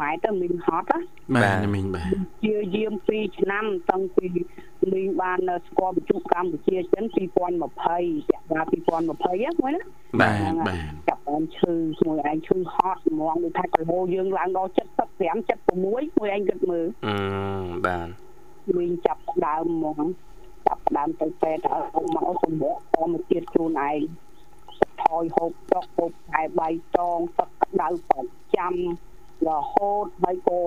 [0.00, 0.98] ម៉ែត្រទៅមីងហត់ណា
[1.34, 2.06] បាទណាមិញបាទ
[2.44, 4.26] ជាយាម2ឆ្នាំតាំងពី
[4.92, 9.82] មីងបានស្គាល់បញ្ជុកម្ពុជាចិន2020ពាក់បា2020ហ្នឹងមួយណា
[10.20, 11.74] បាទបាទចាប់បានឈឺ
[12.06, 14.70] មួយឯងឈឺហត់ហ្មងដូចថាគីឡូយើងឡើងដល់
[15.10, 17.16] 75 76មួយឯងគិតមើលអឺ
[17.86, 18.08] បាទ
[18.76, 20.08] មីងចាប់ផ្ដើមហ្មង
[20.66, 24.00] ចាប់ផ្ដើមទៅពេទ្យហើយមកសម្រាប់ធម្មជាតិខ្លួនឯង
[25.02, 28.20] ថយហូបចុកហូបតែបៃតងទឹកក្តៅប្រ
[28.56, 28.74] ចាំ
[29.48, 30.60] រហូតហើយក៏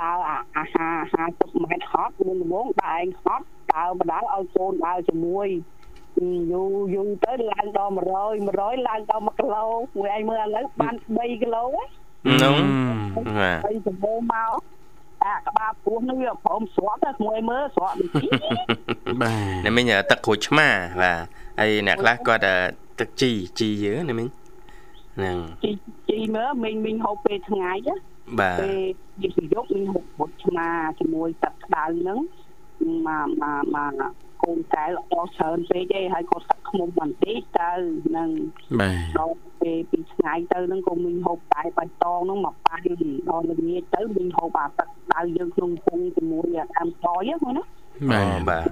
[0.00, 0.94] ដើរអាអាហារ
[1.26, 5.48] 50ម៉ែត្រហត់មុនដំបូងដើរឯងហត់ដើរបដាល់ឲ្យកូនដើរជាមួយ
[6.52, 9.64] យូរយូរទៅឡើងដល់100 100ឡើងដល់1គីឡូ
[9.96, 11.82] មួយឯងមើលឥឡូវបាន3គីឡូហ៎
[12.42, 12.56] នោះ
[13.38, 14.52] បាទហើយសម្បូរមក
[15.24, 18.30] អាក្បាលពោះនោះវាព្រមស្រក់ទៅមួយមើលស្រក់ដូចនេះ
[19.22, 20.68] បាទនេះមិញទឹកក្រូចឆ្មា
[21.02, 21.18] បាទ
[21.60, 22.42] ហើយអ្នកខ្លះគាត់
[23.00, 24.26] ទឹកជីជីយើងណាមិញ
[25.16, 25.70] ហ្នឹងជី
[26.08, 27.94] ជីមើលមីងមីងហូបពេលថ្ងៃណា
[28.40, 28.80] បាទពេល
[29.22, 30.68] យប់យប់មីងហូបពុតឆ្មា
[31.00, 32.18] ជាមួយទឹកក្តៅហ្នឹង
[33.06, 33.92] មកមកមក
[34.44, 37.70] កូនកែល្អច្រើនពេកឯងហើយក៏ទឹកខ្មុំបន្តិចទៅ
[38.06, 38.30] ហ្នឹង
[38.80, 42.80] បាទដល់ពេលពីថ្ងៃទៅហ្នឹងក៏មីងហូបតែបៃតងហ្នឹងមកប៉ាយ
[43.30, 47.64] ដល់ល្ងាចទៅមីងហូបអាទឹកក្តៅយើងក្នុងពងជាមួយអាតាមតយហ្នឹងណា
[48.10, 48.64] បាទបាទ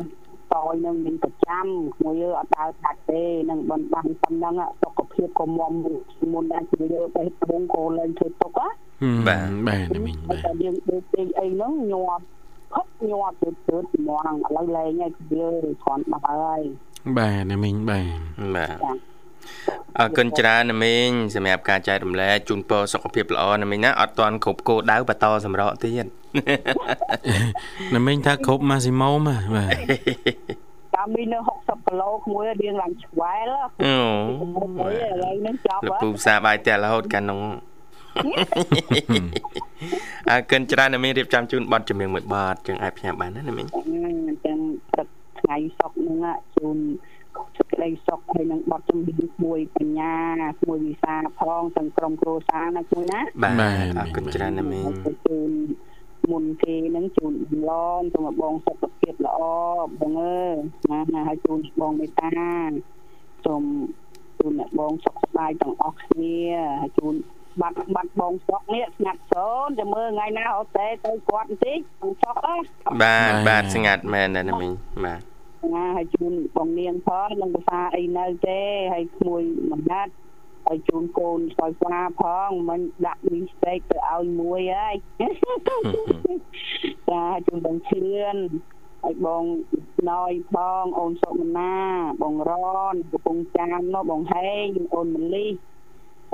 [0.55, 1.65] តយនឹងមានប្រចាំ
[2.03, 5.73] មួយយើងអត់ដើរថាច់ទេនឹងបនបានប៉ុណ្ណឹងសុខភាពក៏មុំ
[6.33, 8.69] មុនដែរជួយយកទៅពងក៏លែងធ្វើទុកហ៎
[9.29, 12.25] បាទបាទណាមិញហើបាយទតែយើងដូចពេកអីហ្នឹងញាប់
[12.75, 15.47] ផឹកញាប់ទៅទៅហ្មងឥឡូវលែងហើយវា
[15.83, 16.63] គ្រាន់បើហើយ
[17.19, 18.19] បាទណាមិញបាទ
[18.57, 19.14] បាទ
[19.99, 26.07] អរគុណច្រើនណាមីងសម្រាប់ការចែករំលែកជូនពរសុខភាពល្អណាមីងណាអត់ទាន់គ្រប់គោលដៅបន្តសម្រក់ទៀត
[27.95, 29.77] ណាមិញថាគ្រប់ម៉ាស៊ីម៉ូមបាទ
[30.95, 33.49] តាមមីនៅ60គីឡូក្មួយរៀងឡើងឆ្វែល
[33.87, 33.97] អូ
[34.97, 37.43] ឥឡូវហ្នឹងចាប់លោកហ៎ពូផ្សារបាយផ្ទះរហូតកាលនោះ
[40.31, 43.67] អរគុណច្រើនណាមីងរៀបចំជូនប័ណ្ណចម្រៀងមួយប័ណ្ណចឹងអាចផ្សាយបានណាណាមីង
[44.29, 44.59] អញ្ចឹង
[44.93, 45.09] ព្រឹក
[45.41, 46.19] ថ្ងៃសុកហ្នឹង
[46.57, 47.14] ជូនសេច
[47.75, 50.15] ក្តីសុខហើយនឹងបត់ជំនាញមួយបញ្ញា
[50.69, 53.55] មួយវិសាផងទាំងក្រុមគ្រួសារណាជួយណាបាទ
[53.99, 54.85] អរគុណច្រើនណាមីង
[55.27, 55.51] ជូន
[56.31, 57.33] មុនគេនឹងជូន
[57.69, 59.41] ឡងទៅមកបងសុខភាពភាពល្អ
[60.01, 60.57] បងអើយ
[60.91, 62.31] ណាណាឲ្យជូនបងមេត្តា
[63.45, 63.63] សូម
[64.39, 66.37] ជូនអ្នកបងសុខសប្បាយទាំងអស់គ្នា
[66.83, 67.15] ឲ្យជូន
[67.61, 72.55] បាត់បាត់បងសុកនេះស្ងាត់សូនចាំមើលថ្ងៃណាអូតេទៅគាត់បន្តិចបងសុកណា
[73.03, 74.73] បាទបាទស្ងាត់មែនណាណាមីង
[75.05, 75.21] បាទ
[75.75, 78.61] ណាឲ្យជូនបងនាងផងនឹងភាសាអីនៅទេ
[78.95, 80.13] ឲ្យក្មួយមួយណាត់
[80.69, 84.97] ឲ្យជូនកូនស្គាល់ស្វាផងមិនដាក់មីស្តេកទៅឲ្យមួយហើយ
[87.11, 88.01] ចាជូនបងឈឿ
[88.35, 88.37] ន
[89.07, 89.45] ឲ្យបង
[90.11, 91.75] ណយផងអូនសុមណា
[92.23, 92.53] បងរ
[92.93, 95.47] នកំពង់ចាមនោះបងហេងអូនមលី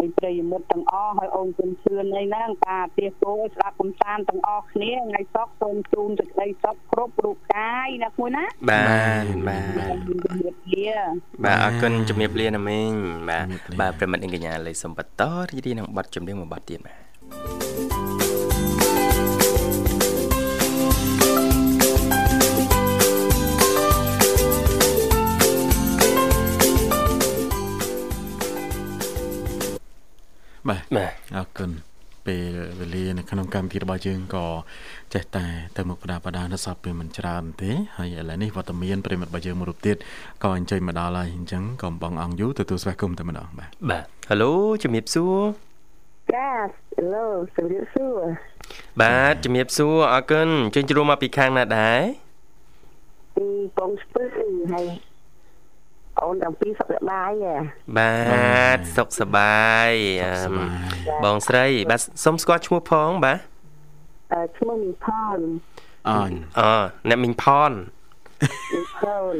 [0.00, 8.84] ហើយប្រិយមិត្តទាំងអស់ហើយអូនគុំឈឿនអីហ្នឹងតាទៀសគោស្ដាប់កំសាន្តទាំងអស់គ្នាថ្ងៃសុកសូមជូនសេចក្តីសុខគ្រប់រូបកាយណាមួយណាបា
[9.22, 9.60] ទបា
[9.92, 10.90] ទជំរាបលា
[11.44, 12.92] បាទអរគុណជំរាបលាណាមីង
[13.28, 18.19] បាទជំរាបលាបាទប្រិមិត្តអង្គញ្ញាលេខសំបតរីករាយនឹងប័ណ្ណចម្រៀងមួយប័ណ្ណទៀតបាទ
[30.68, 31.70] បាទបាទអរគុណ
[32.26, 32.44] ពេល
[32.80, 34.46] វេលានៅក្នុងកម្មវិធីរបស់យើងក៏
[35.14, 35.44] ចេះតែ
[35.76, 39.96] ទៅមុខបដាបដានៅសពពេលមិនច្រើនទេហើយឥឡូវនេះវត្តមានប្រិមិត្តរបស់យើងមួយរូបទៀត
[40.44, 45.38] ក៏អញ្ជើញមកដល់ហើយអញ្ចឹងក៏បងអង្គយូទទួលស្វាគមន៍តែម្ដងបាទបាទហៅឡូជំរាបសួរ
[46.34, 46.50] ចា
[47.14, 48.18] ឡូជំរាបសួរ
[49.00, 52.00] បាទជំរាបសួរអរគុណជើញជួបមកពីខាងណាដែរ
[53.36, 53.46] ពី
[53.78, 54.22] កងស្ពឺ
[54.72, 55.09] ហើយ
[56.24, 57.56] អូនទាំងពីរសុខសប្បាយហ៎
[57.98, 58.14] បា
[58.76, 59.90] ទសុខសប្បាយ
[60.22, 60.72] អឺសប្បាយ
[61.24, 63.38] បងស្រី បាទសុំស្គាល់ឈ្មោះផងបាទ
[64.32, 65.06] អឺឈ្មោះមីផ
[65.36, 65.38] ន
[66.08, 66.60] អញអ
[67.08, 67.72] អ្នកមីងផន
[68.72, 69.02] មីផ
[69.34, 69.36] ន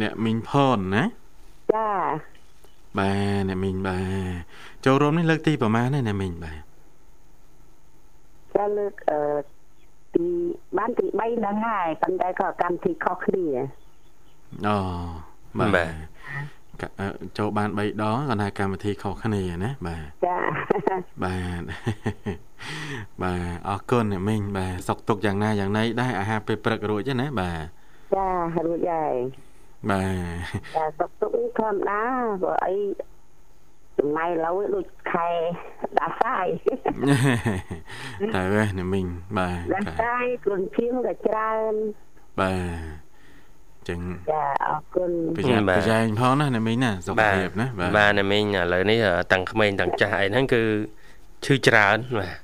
[0.00, 1.04] អ្នកមីងផនណា
[1.74, 1.90] ចា
[2.98, 6.60] បាទអ្នកមីងបាទចូលរួមនេះលើកទីប្រហែលណាអ្នកមីងបាទ
[8.54, 9.18] ចាលើកអឺ
[10.14, 10.26] ទី
[10.78, 13.46] បានទី3ហ្នឹងហើយប៉ុន្តែក៏កម្មវិធីខុសគ្នា
[14.66, 14.76] អូ
[15.58, 15.92] បាទ
[16.80, 17.06] កអឺ
[17.38, 20.38] ចូលបាន3ដងគាត់ថាកម្មវិធីខុសគ្នាណាបាទចា
[21.24, 21.62] បាទ
[23.22, 27.64] បាទអរគុណអ្នកមីងបាទសុកទុកយ៉ាងណាយ៉ាងណីដែរអាហារពេលព្រឹករួចទេណាបាទ
[28.14, 28.28] ចា
[28.66, 29.16] រួចហើយ
[29.90, 32.02] បាទចាសុខទុកនេះធម្មតា
[32.42, 32.74] បើអី
[33.98, 35.28] ចំណាយឡូវដូចខែ
[35.98, 36.46] ដាសាយ
[38.34, 39.06] តែវេះអ្នកមីង
[39.38, 41.74] បាទដាសាយគ្រុនឈៀងក៏ច្រើន
[42.40, 43.09] បាទ
[43.90, 44.00] ចឹង
[44.30, 48.98] ចាអរគុណប្រយ័ត្នប្រយែងផងណាអ្នកមីងណាសុខបាទភាពណាបាទបាទអ្នកមីងឥឡូវនេះ
[49.32, 50.62] តាំងក្មេងតាំងចាស់អីហ្នឹងគឺ
[51.44, 52.34] ឈឺច្រើនបាទ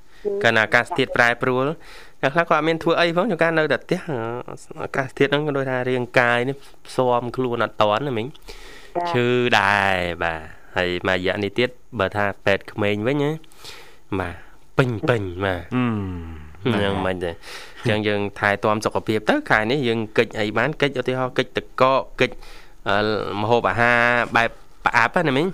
[0.42, 1.66] កាលណាអាកាសធាតុប្រែប្រួល
[2.22, 4.00] អ្នកខ្លះក៏អត់មានធ្វើអីផងជួនកាលនៅតែផ្ទះ
[4.82, 6.56] អាកាសធាតុហ្នឹងក៏ដូចថារាងកាយនេះ
[6.86, 9.26] ផ្សំខ្លួនអត់តន់ណាមីងចាឈឺ
[9.58, 10.40] ដែរបាទ
[10.76, 13.30] ហើយមួយរយៈនេះទៀតបើថាពេទ្យក្មេងវិញណា
[14.20, 14.34] បាទ
[14.78, 15.84] ពេញពេញបាទអឺ
[16.74, 17.30] ហ្នឹងមិនទេ
[17.82, 22.34] អញ្ចឹងយើងថែទាំសុខភាពទៅខែនេះយើងកិច្ចអីបានកិច្ចឧទាហរណ៍កិច្ចតកកកិច្ច
[22.88, 22.96] អឺ
[23.40, 24.00] ម្ហូបអាហារ
[24.36, 24.50] បែប
[24.86, 25.48] ផ្អាប់ណាមីង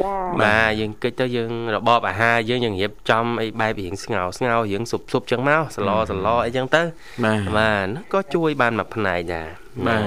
[0.00, 6.82] ចាបាទយើងកិច្ចទៅយើងរបបអាហារយើងយើងរៀបចំអីបែបរៀងស្ងោស្ងោរៀងស៊ុបស៊ុបចឹងមកសឡសឡអីចឹងទៅ
[7.24, 9.48] បាទបាទហ្នឹងក៏ជួយបានមួយផ្នែកដែរ
[9.86, 10.02] បាទ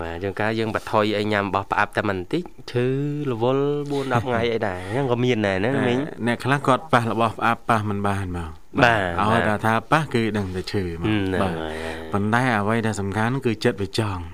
[0.00, 2.42] បាទយើងកាលយើងបថុយអីញ៉ាំរបស់ផ្អាប់តែមិនបន្តិច
[2.72, 2.86] ឈឺ
[3.30, 8.50] រវល់4 10ថ្ងៃអីដែរហ្នឹងក៏មានដែរណាមីងអ្នកខ្លះគាត់ប៉ះរបស់ផ្អាប់ប៉ះមិនបានមក
[8.84, 11.74] បាទឲ្យបាទតែថាប៉ះគឺដឹងតែឈឺមកហ្នឹងបាទហើយ
[12.12, 14.24] ប៉ុន្តែអ្វីដែលសំខាន់គឺចិត្តវាចង់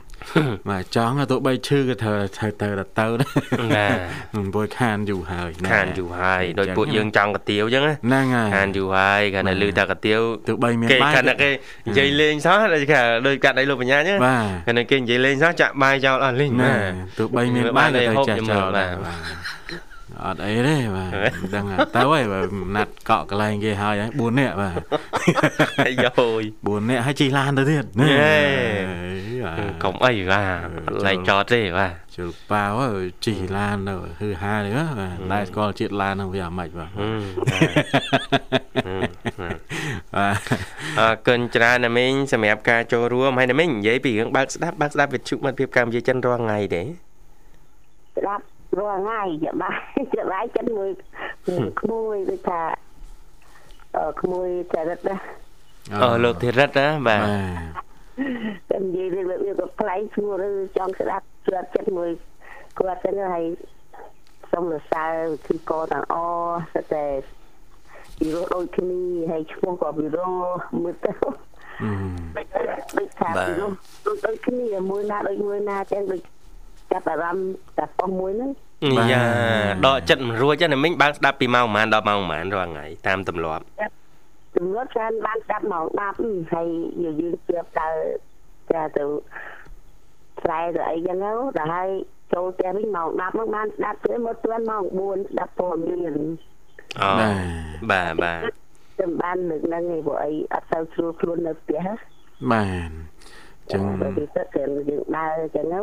[0.71, 3.07] បាទចង់ឲ្យទោះបីឈឺក៏ត្រូវត្រូវទៅទៅទៅ
[3.77, 3.99] ណាបាទ
[4.37, 11.51] មិនពួយខានយូរហើយណាខានយូរហើយដោយពួកយើងចង់កាទៀវចឹងណាហ្នឹងហើយខានយូរហើយកាលណាលឺតែកាទៀវទោះបីមានគេបាយកាលណាគេ
[11.87, 21.11] និយាយលេងសោះដូចគេដូចកាត់អីលោកបញ្ញាចឹងបាទកាលណាគេនិយាយលេងសោះចាក់បាយចោលអស់លេងណាបាទទោះបីមានបាយក៏ទៅចាស់ចោលបាដែរទបាទ អត់អីទេបាទ
[21.43, 22.47] មិនដឹងហើយទៅហើយបាទ
[22.77, 24.81] ណាត់កក់កន្លែងគេហើយហើយ4នាក់បាទ
[25.87, 26.07] អាយយ
[26.63, 28.39] 4នាក់ហើយជិះឡានទៅទៀតហេ
[29.45, 37.23] បាទកុំអីបាទឡែកចតទេបាទជលប៉ាវហើយជិះឡានទៅហឺហាទៅបាទតែស្គាល់ជាតិឡានហ្នឹងវាអាម៉េចបាទហឹម
[40.17, 40.39] បាទ
[40.99, 48.45] អរគុណច្រើនណាមីងសម្រាប់ការចូលរួមហើយណាមីងនិយាយពីរឿងបើកស្ដាប់បើកស្ដាប់វិទ្យុមិត្តភាពកម្ពុជាចិនរាល់ថ្ងៃទេស្ដាប់
[48.79, 50.91] រាល់ថ្ងៃចាបាយចាបាយចិត្តមួយ
[51.81, 52.63] ក្មួយដូចថា
[53.97, 55.17] អឺក្មួយចរិតណា
[56.03, 57.37] អូលោកធីរិតណាបាទបា
[57.69, 57.85] ទ
[58.71, 62.11] តែនិយាយរឿងវាក៏ប្លែកឈ្មោះឬចង់ស្ដាប់ស្ដាប់ចិត្តមួយ
[62.79, 63.45] គាត់ទៅហើយ
[64.53, 65.15] សូមរសើរ
[65.47, 66.17] គឺកទាំងអ
[66.73, 67.05] ស្ទតែ
[68.19, 70.31] ពីរោះដូចគ្នាហើយឈ្មោះក៏ពីរោះ
[70.83, 71.13] មើលទៅ
[71.83, 71.91] អឺ
[72.99, 73.71] ដូចថាពីរោះ
[74.07, 76.21] ដូចដូចគ្នាមួយណាដូចមួយណាចឹងដូច
[76.95, 77.47] ចាប់អារម្មណ៍
[77.79, 78.51] តែប៉ុមួយហ្នឹង
[79.13, 79.23] យ៉ា
[79.87, 83.65] ដកចិត្តមិនរួចទេណាមីងបើកស្ដាប់ពីម៉ោងប៉ុន្មានដល់ម៉ោងប៉ុន្មានរាល់ថ្ងៃតាមទម្លាប់
[84.57, 85.85] ទំនួលច្រើនបានស្ដាប់ម៉ោង
[86.19, 86.69] 10ហើយ
[87.03, 87.95] យើងយើងជឿដើរ
[88.73, 89.05] ចាទៅ
[90.43, 91.89] ស្រែទៅអីចឹងទៅដល់ហើយ
[92.33, 96.15] ចូលផ្ទះវិញម៉ោង10មកបានស្ដាប់ទៅមកទាន់ម៉ោង4ស្ដាប់ព័ត៌មាន
[97.01, 97.37] អូបាទ
[97.91, 98.41] បាទបាទ
[99.01, 101.95] ចាំបានលើកហ្នឹងឯងព្រោះអីអត់សូវស្រួលខ្លួននៅផ្ទះណា
[102.53, 102.91] បាទ
[103.73, 105.81] ចឹងបើពីទឹកគឺយើងដើរចឹងទៅ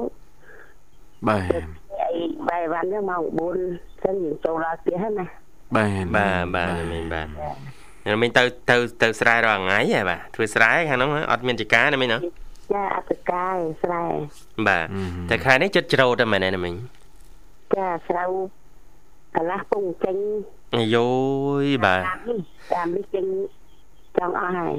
[1.27, 1.43] បាទ
[2.01, 3.21] អីបាយវ៉ាន់ហ្នឹងម៉ោង
[3.63, 5.25] 4ចឹងយើងចូលដល់ផ្ទះហ្នឹងណា
[5.75, 7.27] បាទបាទបាទមីងបាទ
[8.05, 12.17] ណាមីងទៅទៅទៅស្រែរាល់ថ្ងៃហ៎បាទធ្វើស្រែខាងហ្នឹងអត់មានចការណាមីងណា
[12.73, 14.03] ចាអត្តកាយស្រែ
[14.67, 14.85] បាទ
[15.29, 16.75] តែខែនេះចិត្តច្រូតតែមែនទេណាមីង
[17.75, 18.31] ចាស្រូវ
[19.35, 20.17] កន្លះពងចេញ
[20.75, 20.97] អាយ
[21.63, 22.39] យបាទតាមនេះ
[22.73, 23.25] តាមនេះចេញ
[24.17, 24.73] ចង់អស់ហើយ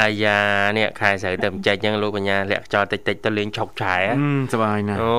[0.00, 0.38] អាយ៉ា
[0.78, 5.14] នេះខែស្រូវទៅមិនចេញចឹងលោកបញ្ញាលាក់ខ្យល់តិចតិចទៅលេងឆុកឆែហ៎ អឺសบายណាស់ អូ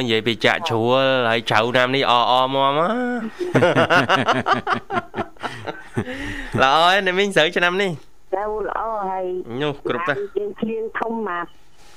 [0.00, 7.90] និយាយពីចាក់ជ្រួលហើយជ្រៅណាមនេះអអមមល្អហើយណាមីងស្រូវឆ្នាំនេះ
[8.32, 9.26] ស្រូវល្អហើយ
[9.62, 11.46] នោះគ្រប់ទៅ យើងឃ្លៀងធំមក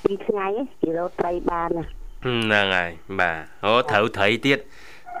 [0.04, 0.46] ពីរថ្ងៃ
[0.82, 1.84] គីឡូត្រីបានណា
[2.24, 4.58] ហ្នឹងហើយបាទអូត្រូវត្រីទៀត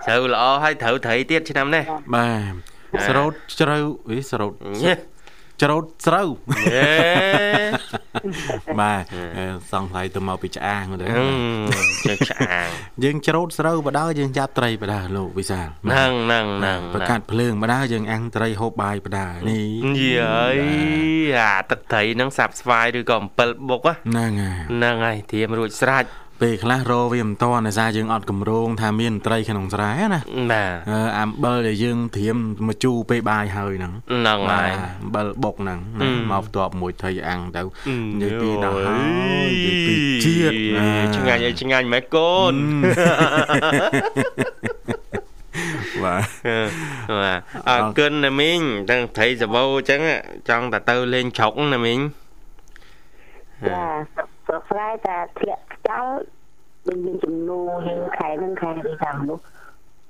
[0.06, 1.84] ស្រូវល្អហើយត្រូវត្រីទៀតឆ្នាំនេះ
[2.14, 2.52] បាទ
[3.06, 3.76] ស្រោតជ្រៅ
[4.10, 4.52] អីស្រោត
[4.82, 4.94] ញ៉េ
[5.61, 6.29] ច្រូតស្រូវ
[6.75, 6.91] អេ
[8.79, 9.03] បាទ
[9.37, 11.33] អឺសង្ស័យទៅមកពីឆ្អាងទៅហឹម
[12.07, 12.67] ចេះឆ្អាង
[13.03, 19.67] យើងច្រូតស្រូវបដៅយើងចាប់ត្រីបដៅលោកវិសាលហ្នឹងហ្នឹងហ្នឹងប្រកាសភ្លើងបដៅយើងអាំងត្រីហូបបាយបដៅនេះ
[19.99, 20.57] យីហើយ
[21.39, 26.05] អាទឹកត្រីហ្នឹងសាប់ស្វាយឬក៏អំពិលបុកហ្នឹងហើយហ្នឹងហើយធៀមរួចស្រេច
[26.41, 30.19] ពេលខ្លះរវាមិនតន់ដោយសារយើងអត់កម្រងថាមានត្រីក្នុងស្រែណា
[30.51, 32.37] បាទអឺអំបិលដែលយើងត្រៀម
[32.67, 34.71] មកជូរពេលបាយហើយហ្នឹងហ្នឹងហើយ
[35.01, 37.61] អំបិលបុកហ្នឹងអឺណាមកផ្ទាប់មួយត្រីអាំងទៅ
[38.21, 38.95] និយាយពីយដល់ហើ
[39.47, 42.53] យនិយាយពីជាតិណាឆ្ងាញ់អីឆ្ងាញ់ម៉េចកូន
[46.03, 46.23] បាទ
[47.19, 47.39] បាទ
[47.69, 50.01] អរគុណណាមីងទាំងត្រីសបោអញ្ចឹង
[50.49, 51.99] ចង់តែទៅលេងជ្រុកណាមីង
[53.67, 53.77] ចា
[54.51, 56.15] ស្រុកស្រែតែធ្លាក់ខ្យល់
[56.87, 59.39] ដូចមានចំនួនយើងខែហ្នឹងខែនេះតាមនោះ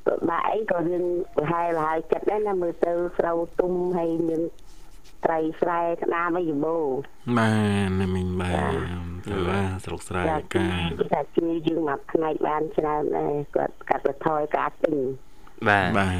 [0.05, 4.41] ពិបាកអីក៏យើងប្រហែលប្រហែលចិត្តដែរណាមើលទៅស្រូវទុំហើយមាន
[5.25, 6.77] ត្រីស្រែក្តាមអីយបោ
[7.37, 7.51] បា
[7.87, 8.73] ទណាមីងបាទ
[9.31, 10.67] ទៅបាទស្រុកស្រែចាកា
[10.99, 14.95] គឺថាជួយយើងមកផ្នែកបានច្រើនដែរគាត់កាត់បន្ថយការទិញ
[15.67, 16.11] បាទបាទ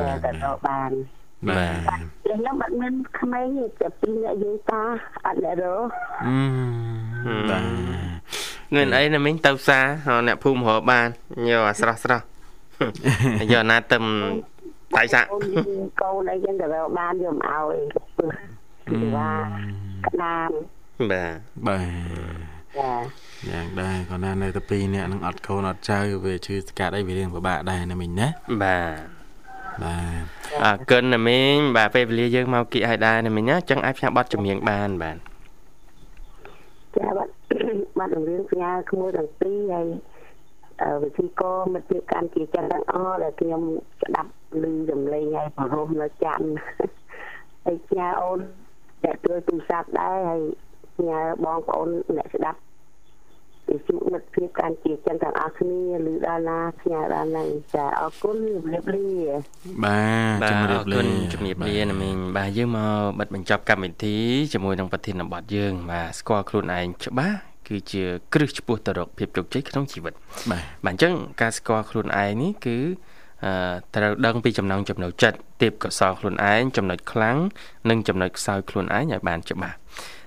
[0.00, 0.90] តែទៅរកបាន
[1.48, 4.82] បាទយើងហ្នឹងបាត់មានក្មេងទេតែពីរអ្នកយើងតា
[5.26, 5.86] អត់អ្នករក
[6.26, 7.62] អឺបាទ
[8.74, 9.84] មានអីណាមីងទៅផ្សារ
[10.26, 11.08] អ្នកភូមិរកបាន
[11.50, 12.24] យកអាស្រស់ស្រស់
[13.52, 13.98] យកណាទៅ
[14.96, 19.30] តៃសាក់កូនយើងកូនអីចឹងទៅរកបានយកមកឲ្យពឹសគឺថា
[20.06, 20.50] ក្តាម
[21.10, 21.86] បាទបាទ
[22.78, 22.92] ចា
[23.50, 28.28] យ៉ាងដែរក៏ណានៅតែពីរអ្នកនឹងអត់កូនអត់ចៅវាឈឺស្កាត់អីវារៀងពិបាកដែរណាមីងណា
[28.62, 29.15] បាទ
[29.82, 30.24] បាទ
[30.64, 35.16] អរគុណណាមីងបាទពេលវេលាយើងមកគៀកឲ្យដែរណាមីងណាអញ្ចឹងអាចផ្សាយប័ណ្ណចម្រៀងបានបាទ
[36.96, 37.32] ចាបាត់
[37.98, 39.86] បាត់រឿងផ្ញើក្មួយទាំងពីរហើយ
[40.82, 43.62] អឺវិធីកមិត្តភាពកាន់ជាចិត្តទាំងអស់ដែលខ្ញុំ
[44.02, 44.30] ស្ដាប់
[44.62, 46.40] ឮសម្លេងហើយបរោះនៅចាំ
[47.64, 48.38] ហើយផ្ញើអូន
[49.04, 50.42] តែទួយទូរស័ព្ទដែរហើយ
[50.96, 52.58] ផ្ញើបងប្អូនអ្នកស្ដាប់
[53.76, 55.80] វិធីមិត្តភាពកាន់ជាចិត្តទាំងអស់គ្នា
[56.12, 59.08] ឬដល់ណាផ្ញើដល់ហ្នឹងចាអរគុណជំរាបលា
[59.84, 60.00] បា
[60.34, 64.16] ទបាទជំអរារបគុលាណជំរាបលាណាមីងបាទយើងមកបិទបញ្ចប់កម្មវិធី
[64.52, 68.04] ជាមួយនឹងប្រធានបទយើងបាទស្គាល់ខ្លួនឯងច្បាស់គឺជា
[68.34, 70.14] គ្រឹះឆ្ពោះទៅរកភាពជោគជ័យក្នុងជីវិត
[70.50, 72.78] បាទបាទអញ្ចឹងការស្គាល់ខ្លួនឯងនេះគឺ
[73.44, 73.52] អឺ
[73.94, 77.36] ត្រូវដឹងពីចំណងចំណុចចិត្តទេពកោសលខ្លួនឯងចំណុចខ្លាំង
[77.90, 79.76] និងចំណុចខ្សោយខ្លួនឯងឲ្យបានច្បាស់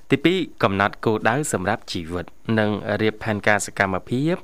[0.10, 2.26] ទី2កំណត់គោលដៅសម្រាប់ជីវិត
[2.60, 2.70] និង
[3.02, 4.36] រៀបផែនការសកម្មភាព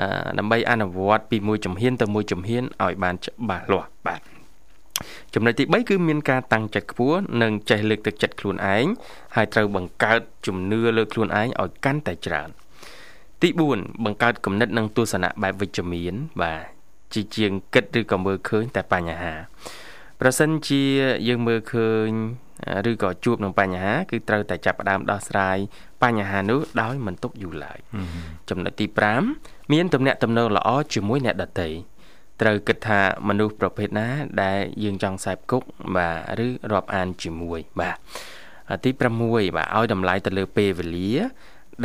[0.00, 0.08] អឺ
[0.38, 4.20] ដើម្បីអនុវត្តពីមួយជំហានទៅមួយជំហានឲ្យបានច្បាស់លាស់បាទ
[5.34, 8.86] ចំណុចទី3គឺមានការតាំងចិត្តខ្ពស់និងចេះលើកទឹកចិត្តខ្លួនឯង
[9.36, 12.48] ហើយត្រូវបង្កើតជំនឿលើខ្លួនឯងឲ្យកាន់តែច្រើន
[13.42, 16.62] ទី4បង្កើតគំនិតនិងទស្សនៈបែបវិជ្ជមាន បាទ
[17.14, 19.34] ជាជាងគិតឬក៏មើលឃើញតែបញ្ហា
[20.20, 20.82] ប្រសិនជា
[21.28, 22.10] យើងមើលឃើញ
[22.90, 25.58] ឬក៏ជួបនឹងបញ្ហាគឺត្រូវតែចាប់ផ្ដើមដោះស្រាយ
[26.02, 27.78] បញ្ហានោះដោយមិនទុកយូរឡើយ
[28.50, 28.86] ចំណុចទី
[29.28, 31.68] 5មានទំនាក់ទំនងល្អជាមួយអ្នកដទៃ
[32.40, 34.08] ត្រូវគិតថាមនុស្សប្រភេទណា
[34.42, 35.62] ដែលយើងចង់ខ្សែផ្គុក
[35.96, 37.96] បាទឬរាប់អានជាមួយបាទ
[38.84, 41.14] ទី6បាទឲ្យតម្លៃទៅលើពេលវេលា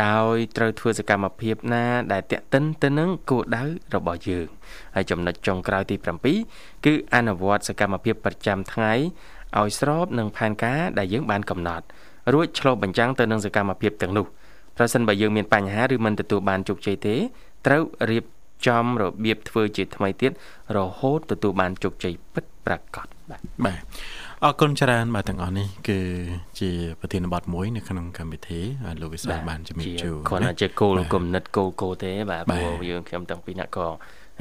[0.05, 3.63] ដោយត្រូវធ្វើសកម្មភាពណាដែលតាក់ទិនទៅនឹងគោលដៅ
[3.95, 4.47] របស់យើង
[4.95, 5.95] ហើយចំណុចចុងក្រោយទី
[6.41, 8.93] 7គឺអនុវត្តសកម្មភាពប្រចាំថ្ងៃ
[9.59, 11.85] ឲ្យស្របនឹងផែនការដែលយើងបានកំណត់
[12.33, 14.25] រួចឆ្លុះបញ្ចាំងទៅនឹងសកម្មភាពទាំងនោះ
[14.77, 17.15] ប្រសិនបើយើងមានបញ្ហាឬមិនទទួលបានជោគជ័យទេ
[17.67, 18.25] ត្រូវរៀប
[18.67, 20.31] ចំរបៀបធ្វើជាថ្មីទៀត
[20.77, 23.81] រហូតទទួលបានជោគជ័យពិតប្រាកដបាទបាទ
[24.43, 25.99] អអរគុណច្រើនបាទទាំងអស់នេះគឺ
[26.59, 33.87] ជាប្រធានបទមួយនៅក្នុងកម្មវិធីហើយលោកវិសាលបានជំរាបជូនគាត់តែជាគោលគំនិតគោលគោលទេបាទព្រោះយើងខ្ញុំតាំងពីអ្នកក៏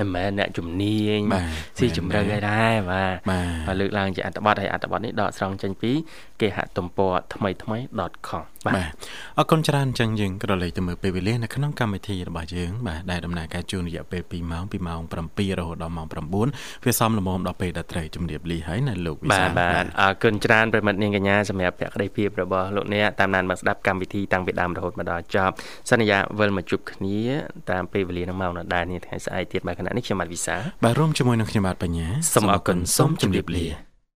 [0.01, 1.44] មិនមែនអ្នកជំនាញបាទ
[1.78, 5.92] ស៊ីជំរឿនអីដែរបាទបាទហើយលើកឡើងជាអត្ថបទហើយអត្ថបទនេះដកស្រង់ចេញពី
[6.40, 7.78] គេហទំព័រថ្មីថ្មី
[8.28, 8.92] .com បាទបាទ
[9.38, 16.07] អរគុណច្រើនអញ្ចឹងយើងក៏រលេចទៅមើលពេលវេលានៅក្នុងកម្មវិធីរបស់យើងបាទដែលដំណើរការជូនរយៈពេល2ម៉ោងពីម៉ោង7រហូតដល់ម៉ោង
[16.46, 25.55] 9វាសមល្មមដល់ពេលដែលត្រូវជំរាបលាហើយណាលោកវិបាសាទលបាទអរគុណច្រើនប្រិមិត្តនាងកញ្ញាសម្រាប់ភក្ដីភាពរបស់លោកអ្នកតាមដានមកស្ដាប់កម្មវិធីតាំងពីដើមរហូតមកដល់ចប់
[25.90, 27.18] សន្យាវិលមកជួបគ្នា
[27.70, 33.89] តាមពេលវេលានឹងមកនៅដែរនេះថ្ងៃស្អែកទៀតបាទខណៈនេះខ្ញុំបាទវិសាលបាទរួមជាមួយនឹងខ្ញុំបាទបញ្ញាសូមអរគុណសូមជម្រាបលា